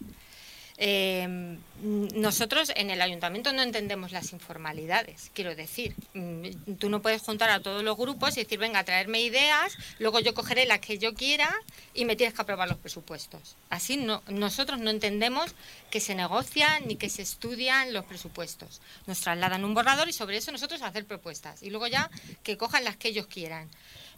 Eh, 0.81 1.59
nosotros 1.83 2.73
en 2.77 2.91
el 2.91 3.03
ayuntamiento 3.03 3.53
no 3.53 3.63
entendemos 3.63 4.13
las 4.13 4.33
informalidades, 4.33 5.31
quiero 5.35 5.55
decir. 5.55 5.95
Mm, 6.15 6.75
Tú 6.79 6.89
no 6.89 7.03
puedes 7.03 7.23
juntar 7.23 7.51
a 7.51 7.61
todos 7.61 7.83
los 7.83 7.97
grupos 7.97 8.37
y 8.37 8.43
decir, 8.45 8.59
venga, 8.59 8.85
traerme 8.85 9.21
ideas, 9.21 9.77
luego 9.99 10.21
yo 10.21 10.35
cogeré 10.35 10.67
las 10.67 10.79
que 10.81 10.99
yo 10.99 11.15
quiera 11.15 11.53
y 11.95 12.05
me 12.05 12.15
tienes 12.15 12.35
que 12.35 12.43
aprobar 12.43 12.69
los 12.69 12.79
presupuestos. 12.79 13.57
Así 13.71 13.97
no, 13.97 14.23
nosotros 14.29 14.79
no 14.79 14.91
entendemos 14.91 15.55
que 15.91 16.01
se 16.01 16.15
negocian 16.15 16.87
ni 16.87 16.97
que 16.97 17.09
se 17.09 17.23
estudian 17.23 17.93
los 17.93 18.05
presupuestos. 18.05 18.81
Nos 19.07 19.21
trasladan 19.21 19.65
un 19.65 19.75
borrador 19.75 20.09
y 20.09 20.13
sobre 20.13 20.37
eso 20.37 20.53
nosotros 20.53 20.83
hacer 20.83 21.07
propuestas. 21.07 21.63
Y 21.63 21.71
luego 21.71 21.89
ya 21.89 22.11
que 22.43 22.57
cojan 22.57 22.85
las 22.85 22.97
que 22.97 23.09
ellos 23.09 23.27
quieran. 23.27 23.69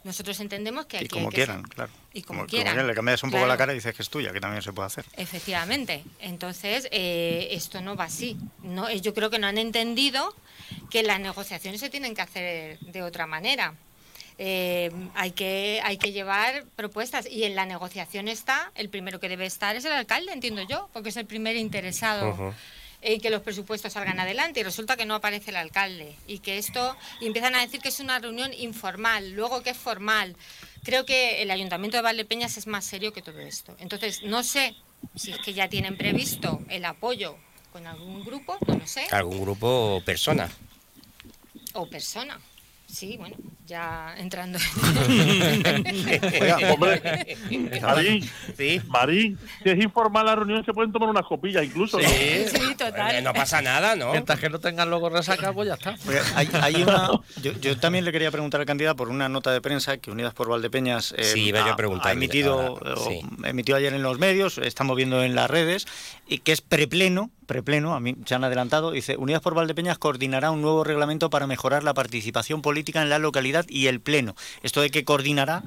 Nosotros 0.03 0.39
entendemos 0.39 0.87
que 0.87 0.97
Y 0.97 0.99
aquí 1.01 1.07
como 1.09 1.25
hay 1.27 1.29
que 1.29 1.35
quieran, 1.35 1.61
ser- 1.61 1.69
claro. 1.75 1.91
Y 2.13 2.21
como 2.23 2.45
quieran. 2.47 2.87
Le 2.87 2.93
cambias 2.95 3.21
un 3.23 3.29
poco 3.29 3.39
Claro. 3.41 3.47
la 3.53 3.57
cara 3.57 3.71
y 3.71 3.75
dices 3.75 3.93
que 3.95 4.01
es 4.01 4.09
tuya, 4.09 4.31
que 4.33 4.39
también 4.41 4.61
se 4.63 4.73
puede 4.73 4.87
hacer. 4.87 5.05
Efectivamente. 5.15 6.03
Entonces, 6.19 6.87
eh, 6.91 7.49
esto 7.51 7.81
no 7.81 7.95
va 7.95 8.05
así. 8.05 8.35
No, 8.63 8.89
eh, 8.89 8.99
yo 9.01 9.13
creo 9.13 9.29
que 9.29 9.37
no 9.39 9.47
han 9.47 9.57
entendido 9.59 10.35
que 10.89 11.03
las 11.03 11.19
negociaciones 11.19 11.79
se 11.79 11.89
tienen 11.89 12.15
que 12.15 12.21
hacer 12.21 12.79
de 12.79 13.03
otra 13.03 13.27
manera. 13.27 13.75
Eh, 14.37 14.89
hay, 15.13 15.31
que, 15.31 15.81
hay 15.83 15.97
que 15.97 16.11
llevar 16.13 16.65
propuestas 16.75 17.27
y 17.29 17.43
en 17.43 17.55
la 17.55 17.65
negociación 17.67 18.27
está, 18.27 18.71
el 18.73 18.89
primero 18.89 19.19
que 19.19 19.29
debe 19.29 19.45
estar 19.45 19.75
es 19.75 19.85
el 19.85 19.91
alcalde, 19.91 20.33
entiendo 20.33 20.63
yo, 20.63 20.89
porque 20.93 21.09
es 21.09 21.17
el 21.17 21.27
primer 21.27 21.55
interesado 21.57 22.29
Ujú. 22.31 22.53
En 23.01 23.19
que 23.19 23.29
los 23.29 23.41
presupuestos 23.41 23.93
salgan 23.93 24.19
adelante 24.19 24.59
y 24.59 24.63
resulta 24.63 24.95
que 24.95 25.05
no 25.05 25.15
aparece 25.15 25.49
el 25.51 25.57
alcalde 25.57 26.15
y 26.27 26.39
que 26.39 26.57
esto 26.57 26.95
y 27.19 27.25
empiezan 27.27 27.55
a 27.55 27.61
decir 27.61 27.81
que 27.81 27.89
es 27.89 27.99
una 27.99 28.19
reunión 28.19 28.53
informal, 28.53 29.31
luego 29.31 29.63
que 29.63 29.71
es 29.71 29.77
formal. 29.77 30.35
Creo 30.83 31.05
que 31.05 31.41
el 31.41 31.51
ayuntamiento 31.51 31.97
de 31.97 32.03
Valdepeñas 32.03 32.57
es 32.57 32.67
más 32.67 32.85
serio 32.85 33.13
que 33.13 33.21
todo 33.21 33.39
esto. 33.39 33.75
Entonces, 33.79 34.23
no 34.23 34.43
sé 34.43 34.75
si 35.15 35.31
es 35.31 35.39
que 35.39 35.53
ya 35.53 35.67
tienen 35.67 35.97
previsto 35.97 36.61
el 36.69 36.85
apoyo 36.85 37.37
con 37.71 37.87
algún 37.87 38.23
grupo, 38.23 38.57
no 38.67 38.77
lo 38.77 38.85
sé, 38.87 39.05
Algún 39.11 39.41
grupo 39.41 39.95
o 39.95 40.01
persona. 40.03 40.49
o 41.73 41.87
persona. 41.89 42.39
Sí, 42.87 43.15
bueno, 43.17 43.37
ya 43.71 44.13
entrando. 44.17 44.59
Oiga, 46.41 46.57
Hombre, 46.73 47.37
Marín, 47.81 48.29
Sí. 48.57 48.81
Marín, 48.87 49.37
si 49.63 49.69
es 49.69 49.79
informal 49.81 50.25
la 50.25 50.35
reunión, 50.35 50.63
se 50.65 50.73
pueden 50.73 50.91
tomar 50.91 51.09
unas 51.09 51.25
copillas 51.25 51.63
incluso, 51.63 51.97
¿no? 51.99 52.07
Sí. 52.07 52.45
Sí, 52.53 52.75
total. 52.75 53.23
No 53.23 53.33
pasa 53.33 53.61
nada, 53.61 53.95
¿no? 53.95 54.11
Mientras 54.11 54.39
que 54.39 54.49
no 54.49 54.59
tengan 54.59 54.89
luego 54.89 55.09
resaca, 55.09 55.53
pues 55.53 55.69
ya 55.69 55.75
está. 55.75 55.95
Oiga, 56.07 56.21
hay, 56.35 56.49
hay 56.61 56.83
una, 56.83 57.09
yo, 57.41 57.53
yo 57.61 57.77
también 57.77 58.03
le 58.05 58.11
quería 58.11 58.29
preguntar 58.29 58.59
al 58.59 58.67
candidato 58.67 58.97
por 58.97 59.09
una 59.09 59.29
nota 59.29 59.51
de 59.51 59.61
prensa 59.61 59.97
que 59.97 60.11
Unidas 60.11 60.33
por 60.33 60.49
Valdepeñas 60.49 61.13
eh, 61.17 61.23
Sí, 61.23 61.51
ha, 61.55 61.75
ha 62.03 62.11
emitido, 62.11 62.59
ahora, 62.59 62.93
o 62.95 63.09
sí. 63.09 63.21
emitió 63.45 63.75
ayer 63.77 63.93
en 63.93 64.03
los 64.03 64.19
medios, 64.19 64.57
estamos 64.57 64.97
viendo 64.97 65.23
en 65.23 65.33
las 65.35 65.49
redes, 65.49 65.87
y 66.27 66.39
que 66.39 66.51
es 66.51 66.59
prepleno, 66.61 67.31
prepleno, 67.51 67.93
a 67.95 67.99
mí 67.99 68.15
se 68.25 68.33
han 68.33 68.45
adelantado, 68.45 68.91
dice, 68.91 69.17
Unidas 69.17 69.41
por 69.41 69.53
Valdepeñas 69.55 69.97
coordinará 69.97 70.51
un 70.51 70.61
nuevo 70.61 70.85
reglamento 70.85 71.29
para 71.29 71.47
mejorar 71.47 71.83
la 71.83 71.93
participación 71.93 72.61
política 72.61 73.01
en 73.01 73.09
la 73.09 73.19
localidad 73.19 73.65
y 73.67 73.87
el 73.87 73.99
pleno. 73.99 74.35
Esto 74.63 74.79
de 74.79 74.89
que 74.89 75.03
coordinará, 75.03 75.61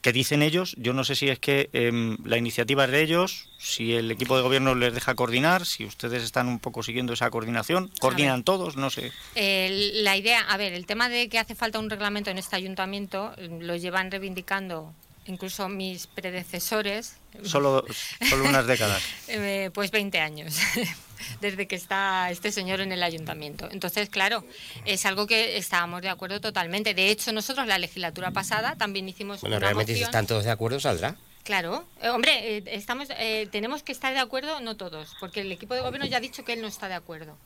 que 0.00 0.12
dicen 0.12 0.42
ellos, 0.42 0.74
yo 0.78 0.92
no 0.92 1.02
sé 1.02 1.16
si 1.16 1.28
es 1.28 1.38
que 1.40 1.70
em, 1.72 2.18
la 2.24 2.36
iniciativa 2.36 2.84
es 2.84 2.90
de 2.92 3.02
ellos, 3.02 3.48
si 3.58 3.94
el 3.94 4.10
equipo 4.12 4.36
de 4.36 4.42
gobierno 4.42 4.74
les 4.76 4.94
deja 4.94 5.14
coordinar, 5.16 5.66
si 5.66 5.84
ustedes 5.84 6.22
están 6.22 6.46
un 6.48 6.58
poco 6.60 6.82
siguiendo 6.84 7.12
esa 7.12 7.30
coordinación, 7.30 7.90
coordinan 8.00 8.42
todos, 8.44 8.76
no 8.76 8.90
sé. 8.90 9.10
El- 9.34 10.04
la 10.04 10.16
idea, 10.16 10.40
a 10.42 10.56
ver, 10.56 10.72
el 10.72 10.86
tema 10.86 11.08
de 11.08 11.28
que 11.28 11.38
hace 11.40 11.54
falta 11.56 11.78
un 11.80 11.90
reglamento 11.90 12.30
en 12.30 12.38
este 12.38 12.54
ayuntamiento 12.56 13.32
eh, 13.38 13.48
lo 13.60 13.74
llevan 13.76 14.10
reivindicando 14.10 14.92
incluso 15.26 15.68
mis 15.68 16.06
predecesores, 16.06 17.16
Solo, 17.44 17.84
solo 18.28 18.44
unas 18.44 18.66
décadas. 18.66 19.02
eh, 19.28 19.70
pues 19.72 19.90
20 19.90 20.20
años, 20.20 20.54
desde 21.40 21.66
que 21.66 21.76
está 21.76 22.30
este 22.30 22.52
señor 22.52 22.80
en 22.80 22.92
el 22.92 23.02
ayuntamiento. 23.02 23.68
Entonces, 23.70 24.08
claro, 24.10 24.44
es 24.84 25.06
algo 25.06 25.26
que 25.26 25.56
estábamos 25.56 26.02
de 26.02 26.08
acuerdo 26.10 26.40
totalmente. 26.40 26.92
De 26.94 27.10
hecho, 27.10 27.32
nosotros 27.32 27.66
la 27.66 27.78
legislatura 27.78 28.30
pasada 28.32 28.76
también 28.76 29.08
hicimos 29.08 29.40
Bueno, 29.40 29.56
una 29.56 29.64
realmente 29.66 29.92
si 29.94 30.00
moción- 30.00 30.08
están 30.10 30.26
todos 30.26 30.44
de 30.44 30.50
acuerdo, 30.50 30.78
saldrá. 30.80 31.16
Claro, 31.44 31.84
Eh, 32.02 32.08
hombre, 32.10 32.58
eh, 32.58 32.62
estamos, 32.66 33.08
eh, 33.18 33.48
tenemos 33.50 33.82
que 33.82 33.90
estar 33.92 34.12
de 34.12 34.20
acuerdo, 34.20 34.60
no 34.60 34.76
todos, 34.76 35.16
porque 35.18 35.40
el 35.40 35.50
equipo 35.50 35.74
de 35.74 35.80
gobierno 35.80 36.06
ya 36.06 36.18
ha 36.18 36.20
dicho 36.20 36.44
que 36.44 36.52
él 36.52 36.60
no 36.60 36.68
está 36.68 36.86
de 36.88 36.94
acuerdo 36.94 37.36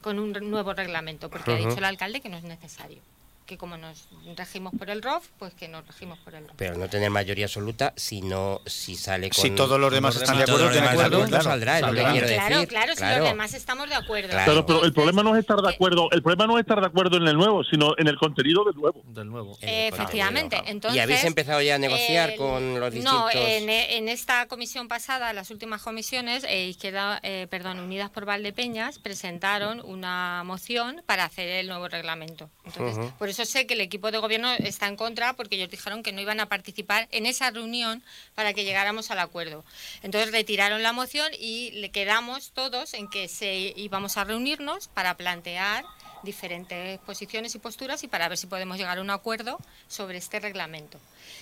con 0.00 0.18
un 0.18 0.32
re- 0.34 0.40
nuevo 0.40 0.72
reglamento, 0.72 1.28
porque 1.30 1.52
ha 1.52 1.56
dicho 1.56 1.76
el 1.78 1.84
alcalde 1.84 2.20
que 2.20 2.28
no 2.30 2.38
es 2.38 2.42
necesario. 2.44 2.98
Que 3.46 3.58
como 3.58 3.76
nos 3.76 4.06
regimos 4.36 4.72
por 4.78 4.90
el 4.90 5.02
ROF, 5.02 5.26
pues 5.38 5.54
que 5.54 5.66
nos 5.66 5.84
regimos 5.84 6.18
por 6.20 6.34
el 6.36 6.46
ROF. 6.46 6.56
Pero 6.56 6.76
no 6.78 6.88
tener 6.88 7.10
mayoría 7.10 7.46
absoluta 7.46 7.92
si 7.96 8.20
no 8.22 8.60
si 8.64 8.94
sale 8.94 9.28
con 9.28 9.42
Si 9.42 9.50
todos 9.50 9.80
los 9.80 9.92
demás 9.92 10.14
están 10.14 10.36
de 10.36 10.44
acuerdo, 10.44 10.70
tiene 10.70 10.86
acuerdo, 10.86 11.24
claro. 11.26 11.42
saldrá, 11.42 11.78
es 11.80 11.86
lo 11.86 11.92
que 11.92 12.04
quiero 12.12 12.26
Claro, 12.28 12.54
decir. 12.54 12.68
claro, 12.68 12.94
si 12.94 13.02
los 13.04 13.24
demás 13.28 13.54
estamos 13.54 13.88
de 13.88 13.96
acuerdo. 13.96 14.28
Claro. 14.28 14.52
Pero, 14.52 14.66
pero 14.66 14.84
el 14.84 14.92
problema 14.92 15.24
no 15.24 15.34
es 15.34 15.40
estar 15.40 15.60
de 15.60 15.68
acuerdo, 15.68 16.08
el 16.12 16.22
problema 16.22 16.46
no 16.46 16.58
es 16.58 16.60
estar 16.62 16.80
de 16.80 16.86
acuerdo 16.86 17.16
en 17.16 17.26
el 17.26 17.34
nuevo, 17.36 17.64
sino 17.64 17.94
en 17.98 18.06
el 18.06 18.16
contenido 18.18 18.62
del 18.64 18.76
nuevo. 18.76 19.02
Del 19.06 19.26
nuevo. 19.28 19.58
Eh, 19.62 19.88
Efectivamente. 19.88 20.62
Entonces, 20.66 20.96
¿Y 20.96 21.00
habéis 21.00 21.24
empezado 21.24 21.60
ya 21.60 21.74
a 21.74 21.78
negociar 21.78 22.30
el- 22.30 22.36
con 22.38 22.78
los 22.78 22.92
distintos...? 22.92 23.20
No, 23.20 23.30
en, 23.32 23.68
en 23.68 24.08
esta 24.08 24.46
comisión 24.46 24.86
pasada, 24.86 25.32
las 25.32 25.50
últimas 25.50 25.82
comisiones, 25.82 26.44
eh, 26.44 26.66
Izquierda, 26.66 27.18
eh, 27.24 27.48
perdón, 27.50 27.80
Unidas 27.80 28.10
por 28.10 28.26
Valdepeñas 28.26 29.00
presentaron 29.00 29.80
una 29.84 30.42
moción 30.44 31.02
para 31.06 31.24
hacer 31.24 31.48
el 31.48 31.66
nuevo 31.66 31.88
reglamento. 31.88 32.48
Entonces, 32.64 32.96
Ujú. 32.98 33.10
por 33.18 33.28
eso 33.28 33.39
sé 33.44 33.66
que 33.66 33.74
el 33.74 33.80
equipo 33.80 34.10
de 34.10 34.18
gobierno 34.18 34.52
está 34.52 34.86
en 34.86 34.96
contra, 34.96 35.34
porque 35.34 35.56
ellos 35.56 35.70
dijeron 35.70 36.02
que 36.02 36.12
no 36.12 36.20
iban 36.20 36.40
a 36.40 36.48
participar 36.48 37.08
en 37.10 37.26
esa 37.26 37.50
reunión 37.50 38.02
para 38.34 38.52
que 38.52 38.64
llegáramos 38.64 39.10
al 39.10 39.18
acuerdo. 39.18 39.64
Entonces 40.02 40.32
retiraron 40.32 40.82
la 40.82 40.92
moción 40.92 41.30
y 41.38 41.70
le 41.72 41.90
quedamos 41.90 42.52
todos 42.52 42.94
en 42.94 43.08
que 43.08 43.28
se 43.28 43.72
íbamos 43.76 44.16
a 44.16 44.24
reunirnos 44.24 44.88
para 44.88 45.16
plantear 45.16 45.84
diferentes 46.22 46.98
posiciones 47.00 47.54
y 47.54 47.58
posturas 47.58 48.02
y 48.04 48.08
para 48.08 48.28
ver 48.28 48.38
si 48.38 48.46
podemos 48.46 48.76
llegar 48.76 48.98
a 48.98 49.00
un 49.00 49.10
acuerdo 49.10 49.58
sobre 49.88 50.18
este 50.18 50.40
reglamento. 50.40 50.98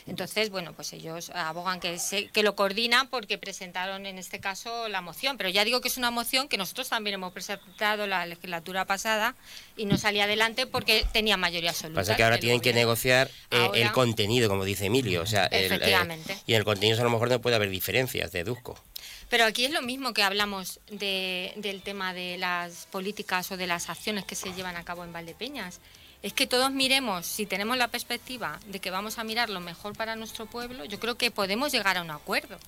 Entonces, 0.06 0.50
bueno, 0.50 0.72
pues 0.72 0.92
ellos 0.92 1.30
abogan 1.34 1.80
que, 1.80 1.98
se, 1.98 2.28
que 2.28 2.42
lo 2.42 2.54
coordinan 2.54 3.08
porque 3.08 3.38
presentaron 3.38 4.06
en 4.06 4.18
este 4.18 4.40
caso 4.40 4.88
la 4.88 5.00
moción, 5.00 5.36
pero 5.36 5.48
ya 5.48 5.64
digo 5.64 5.80
que 5.80 5.88
es 5.88 5.96
una 5.98 6.10
moción 6.10 6.48
que 6.48 6.56
nosotros 6.56 6.88
también 6.88 7.14
hemos 7.14 7.32
presentado 7.32 8.06
la 8.06 8.24
legislatura 8.26 8.84
pasada 8.84 9.34
y 9.76 9.84
no 9.86 9.96
salía 9.98 10.24
adelante 10.24 10.66
porque 10.66 11.06
tenía 11.12 11.36
mayoría 11.36 11.70
absoluta. 11.70 12.00
Pasa 12.00 12.16
que 12.16 12.24
ahora 12.24 12.38
tienen 12.38 12.60
que 12.60 12.72
negociar 12.72 13.28
eh, 13.50 13.56
Ahora- 13.58 13.78
el 13.80 13.92
contenido, 13.92 14.48
como 14.48 14.64
dice 14.64 14.86
Emilio. 14.86 15.22
O 15.22 15.26
sea, 15.26 15.46
el, 15.46 15.72
eh, 15.82 16.38
y 16.46 16.52
en 16.52 16.58
el 16.58 16.64
contenido 16.64 16.98
a 17.00 17.04
lo 17.04 17.10
mejor 17.10 17.28
no 17.28 17.40
puede 17.40 17.56
haber 17.56 17.70
diferencias, 17.70 18.32
deduzco. 18.32 18.78
Pero 19.30 19.44
aquí 19.44 19.64
es 19.66 19.72
lo 19.72 19.82
mismo 19.82 20.14
que 20.14 20.22
hablamos 20.22 20.80
de- 20.90 21.52
del 21.56 21.82
tema 21.82 22.14
de 22.14 22.38
las 22.38 22.86
políticas 22.86 23.50
o 23.52 23.56
de 23.56 23.66
las 23.66 23.88
acciones 23.90 24.24
que 24.24 24.34
se 24.34 24.52
llevan 24.54 24.76
a 24.76 24.84
cabo 24.84 25.04
en 25.04 25.12
Valdepeñas. 25.12 25.80
Es 26.22 26.32
que 26.32 26.46
todos 26.46 26.72
miremos, 26.72 27.26
si 27.26 27.46
tenemos 27.46 27.76
la 27.76 27.88
perspectiva 27.88 28.58
de 28.66 28.80
que 28.80 28.90
vamos 28.90 29.18
a 29.18 29.24
mirar 29.24 29.50
lo 29.50 29.60
mejor 29.60 29.96
para 29.96 30.16
nuestro 30.16 30.46
pueblo, 30.46 30.84
yo 30.84 30.98
creo 30.98 31.16
que 31.16 31.30
podemos 31.30 31.70
llegar 31.72 31.96
a 31.96 32.02
un 32.02 32.10
acuerdo. 32.10 32.58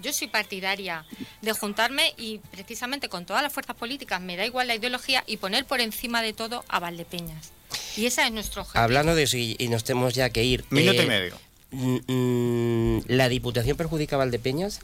Yo 0.00 0.12
soy 0.12 0.28
partidaria 0.28 1.04
de 1.42 1.52
juntarme 1.52 2.12
y 2.16 2.38
precisamente 2.50 3.08
con 3.08 3.24
todas 3.26 3.42
las 3.42 3.52
fuerzas 3.52 3.76
políticas, 3.76 4.20
me 4.20 4.36
da 4.36 4.44
igual 4.46 4.66
la 4.68 4.74
ideología, 4.74 5.22
y 5.26 5.36
poner 5.36 5.64
por 5.66 5.80
encima 5.80 6.22
de 6.22 6.32
todo 6.32 6.64
a 6.68 6.78
Valdepeñas. 6.80 7.52
Y 7.96 8.06
ese 8.06 8.24
es 8.24 8.32
nuestro 8.32 8.62
objetivo. 8.62 8.82
Hablando 8.82 9.14
de 9.14 9.22
eso, 9.24 9.36
y, 9.36 9.56
y 9.58 9.68
nos 9.68 9.84
tenemos 9.84 10.14
ya 10.14 10.30
que 10.30 10.42
ir. 10.42 10.64
Minuto 10.70 11.00
eh, 11.02 11.04
y 11.04 11.08
medio. 11.08 11.38
mm, 11.70 11.98
mm, 12.06 13.02
¿La 13.08 13.28
Diputación 13.28 13.76
perjudica 13.76 14.16
a 14.16 14.20
Valdepeñas? 14.20 14.80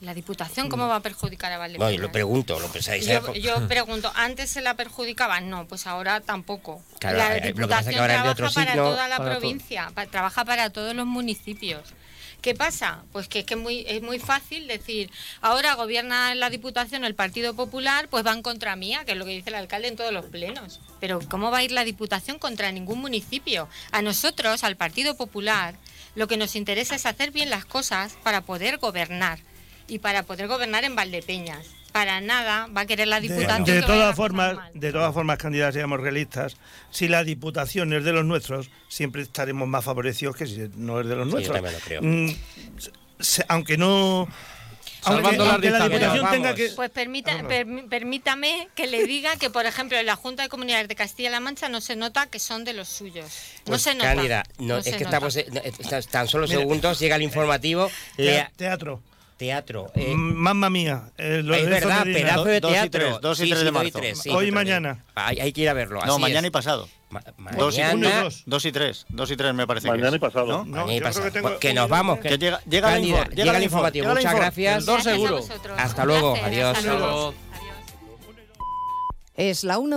La 0.00 0.12
Diputación, 0.12 0.68
¿cómo 0.68 0.88
va 0.88 0.96
a 0.96 1.00
perjudicar 1.00 1.52
a 1.52 1.54
No, 1.54 1.60
Valdepeñas? 1.60 1.92
yo 1.94 2.00
lo 2.00 2.12
pregunto, 2.12 2.60
lo 2.60 2.68
pensáis. 2.68 3.06
Yo, 3.06 3.32
yo 3.32 3.66
pregunto, 3.68 4.12
¿antes 4.14 4.50
se 4.50 4.60
la 4.60 4.74
perjudicaba? 4.74 5.40
No, 5.40 5.66
pues 5.66 5.86
ahora 5.86 6.20
tampoco. 6.20 6.82
Claro, 6.98 7.16
la 7.16 7.36
eh, 7.38 7.54
lo 7.56 7.66
que 7.66 7.68
pasa 7.68 7.84
que 7.84 7.96
Diputación 7.96 8.00
ahora 8.00 8.14
trabaja 8.14 8.32
otro 8.32 8.50
para 8.52 8.72
signo, 8.72 8.84
toda 8.90 9.08
la 9.08 9.16
para 9.16 9.30
provincia, 9.30 9.92
trabaja 10.10 10.44
para 10.44 10.70
todos 10.70 10.94
los 10.94 11.06
municipios. 11.06 11.94
¿Qué 12.42 12.54
pasa? 12.54 13.02
Pues 13.12 13.26
que 13.26 13.40
es 13.40 13.46
que 13.46 13.56
muy, 13.56 13.84
es 13.88 14.02
muy 14.02 14.18
fácil 14.18 14.68
decir, 14.68 15.10
ahora 15.40 15.74
gobierna 15.74 16.34
la 16.34 16.50
Diputación 16.50 17.04
el 17.04 17.14
Partido 17.14 17.54
Popular, 17.54 18.08
pues 18.08 18.22
van 18.22 18.42
contra 18.42 18.76
mía, 18.76 19.04
que 19.06 19.12
es 19.12 19.18
lo 19.18 19.24
que 19.24 19.32
dice 19.32 19.48
el 19.48 19.56
alcalde 19.56 19.88
en 19.88 19.96
todos 19.96 20.12
los 20.12 20.26
plenos. 20.26 20.80
Pero 21.00 21.20
¿cómo 21.30 21.50
va 21.50 21.58
a 21.58 21.62
ir 21.64 21.72
la 21.72 21.84
Diputación 21.84 22.38
contra 22.38 22.70
ningún 22.70 23.00
municipio? 23.00 23.66
A 23.92 24.02
nosotros, 24.02 24.62
al 24.62 24.76
Partido 24.76 25.16
Popular, 25.16 25.74
lo 26.14 26.28
que 26.28 26.36
nos 26.36 26.54
interesa 26.54 26.94
es 26.94 27.06
hacer 27.06 27.30
bien 27.30 27.48
las 27.48 27.64
cosas 27.64 28.12
para 28.22 28.42
poder 28.42 28.76
gobernar 28.76 29.38
y 29.88 29.98
para 29.98 30.22
poder 30.22 30.48
gobernar 30.48 30.84
en 30.84 30.94
Valdepeñas. 30.96 31.66
Para 31.92 32.20
nada 32.20 32.66
va 32.76 32.82
a 32.82 32.86
querer 32.86 33.08
la 33.08 33.20
Diputación. 33.20 33.64
de 33.64 33.80
todas 33.80 34.14
formas, 34.14 34.58
de 34.74 34.92
todas 34.92 35.14
formas, 35.14 35.38
candidatos, 35.38 35.74
seamos 35.76 35.98
realistas. 36.00 36.56
Si 36.90 37.08
la 37.08 37.24
diputación 37.24 37.92
es 37.94 38.04
de 38.04 38.12
los 38.12 38.24
nuestros, 38.26 38.68
siempre 38.88 39.22
estaremos 39.22 39.66
más 39.66 39.82
favorecidos 39.84 40.36
que 40.36 40.46
si 40.46 40.68
no 40.76 41.00
es 41.00 41.06
de 41.06 41.16
los 41.16 41.24
Sí, 41.26 41.30
yo 41.30 41.34
nuestros. 41.36 41.54
también 41.54 41.74
lo 41.74 41.80
creo. 41.80 42.02
Mm, 42.02 42.36
se- 43.20 43.44
aunque 43.48 43.78
no. 43.78 44.28
Aunque, 45.04 45.36
aunque 45.38 45.70
la 45.70 45.88
diputación 45.88 46.30
tenga 46.30 46.54
que. 46.54 46.68
Pues 46.76 46.90
permita- 46.90 47.40
permi- 47.44 47.88
permítame 47.88 48.68
que 48.74 48.88
le 48.88 49.06
diga 49.06 49.36
que, 49.36 49.48
por 49.50 49.64
ejemplo, 49.64 49.96
en 49.96 50.04
la 50.04 50.16
Junta 50.16 50.42
de 50.42 50.48
Comunidades 50.50 50.88
de 50.88 50.96
Castilla-La 50.96 51.40
Mancha 51.40 51.68
no 51.70 51.80
se 51.80 51.96
nota 51.96 52.26
que 52.26 52.40
son 52.40 52.64
de 52.64 52.72
los 52.74 52.88
suyos. 52.88 53.24
No 53.60 53.62
Pues, 53.66 53.82
se 53.82 53.94
nota. 53.94 54.14
Cándida, 54.14 54.42
no, 54.58 54.66
no 54.66 54.76
es 54.78 54.84
se 54.84 54.90
que 54.98 55.04
nota. 55.04 55.16
estamos, 55.16 55.36
eh, 55.36 55.46
tan 56.10 56.28
solo 56.28 56.46
Mira. 56.46 56.58
segundos, 56.58 56.98
llega 56.98 57.16
el 57.16 57.22
informativo, 57.22 57.88
Tea- 58.16 58.24
lea, 58.26 58.52
teatro. 58.56 59.00
Teatro. 59.36 59.90
eh, 59.94 60.14
Mm, 60.14 60.34
Mamma 60.34 60.70
mía. 60.70 61.10
eh, 61.18 61.42
lo 61.44 61.54
es 61.54 61.68
verdad, 61.68 62.04
pedazo 62.04 62.44
de 62.44 62.60
Dos 62.60 62.70
y 62.70 62.74
teatro. 62.74 62.90
tres, 63.00 63.20
dos 63.20 63.40
y 63.40 63.42
Sí, 63.44 63.48
tres 63.50 63.58
sí, 63.60 63.64
de 63.66 63.70
marzo. 63.72 63.98
tres, 63.98 64.18
sí, 64.18 64.30
Hoy 64.30 64.48
y 64.48 64.50
mañana. 64.52 65.04
Hay, 65.14 65.38
hay 65.40 65.52
que 65.52 65.60
ir 65.62 65.68
a 65.68 65.72
verlo. 65.74 66.00
No, 66.04 66.12
así 66.14 66.22
mañana 66.22 66.40
es. 66.40 66.46
y 66.46 66.50
pasado. 66.50 66.88
Ma- 67.10 67.22
Dos 67.56 67.74
y, 67.76 67.82
mañana, 67.82 67.94
uno 67.94 68.08
y 68.08 68.22
dos. 68.24 68.42
dos 68.46 68.64
y 68.64 68.72
tres. 68.72 69.06
Dos 69.08 69.30
y 69.30 69.36
tres 69.36 69.54
me 69.54 69.66
parece 69.66 69.86
Mañana 69.88 70.10
que 70.10 70.16
y 70.16 70.18
pasado. 70.18 70.46
¿no? 70.46 70.64
No, 70.64 70.70
mañana 70.86 70.94
y 70.94 71.00
pasado. 71.00 71.24
que 71.26 71.30
tengo 71.30 71.58
que 71.58 71.68
un 71.70 71.74
nos 71.76 71.88
vamos. 71.88 72.18
Que 72.18 72.36
llega, 72.38 72.60
llega, 72.68 72.88
la 72.88 72.94
Cándida, 72.94 73.18
info- 73.22 73.30
llega 73.30 73.52
la 73.52 73.58
el 73.58 73.64
info- 73.64 73.64
informativo. 73.64 74.06
llega 74.08 74.14
Muchas 74.16 74.34
gracias. 74.34 74.84
Dos 74.86 75.02
seguro. 75.04 75.40
Hasta 75.76 76.04
luego. 76.04 76.34
Adiós. 76.42 76.78
Es 79.36 79.64
la 79.64 79.78
una 79.78 79.94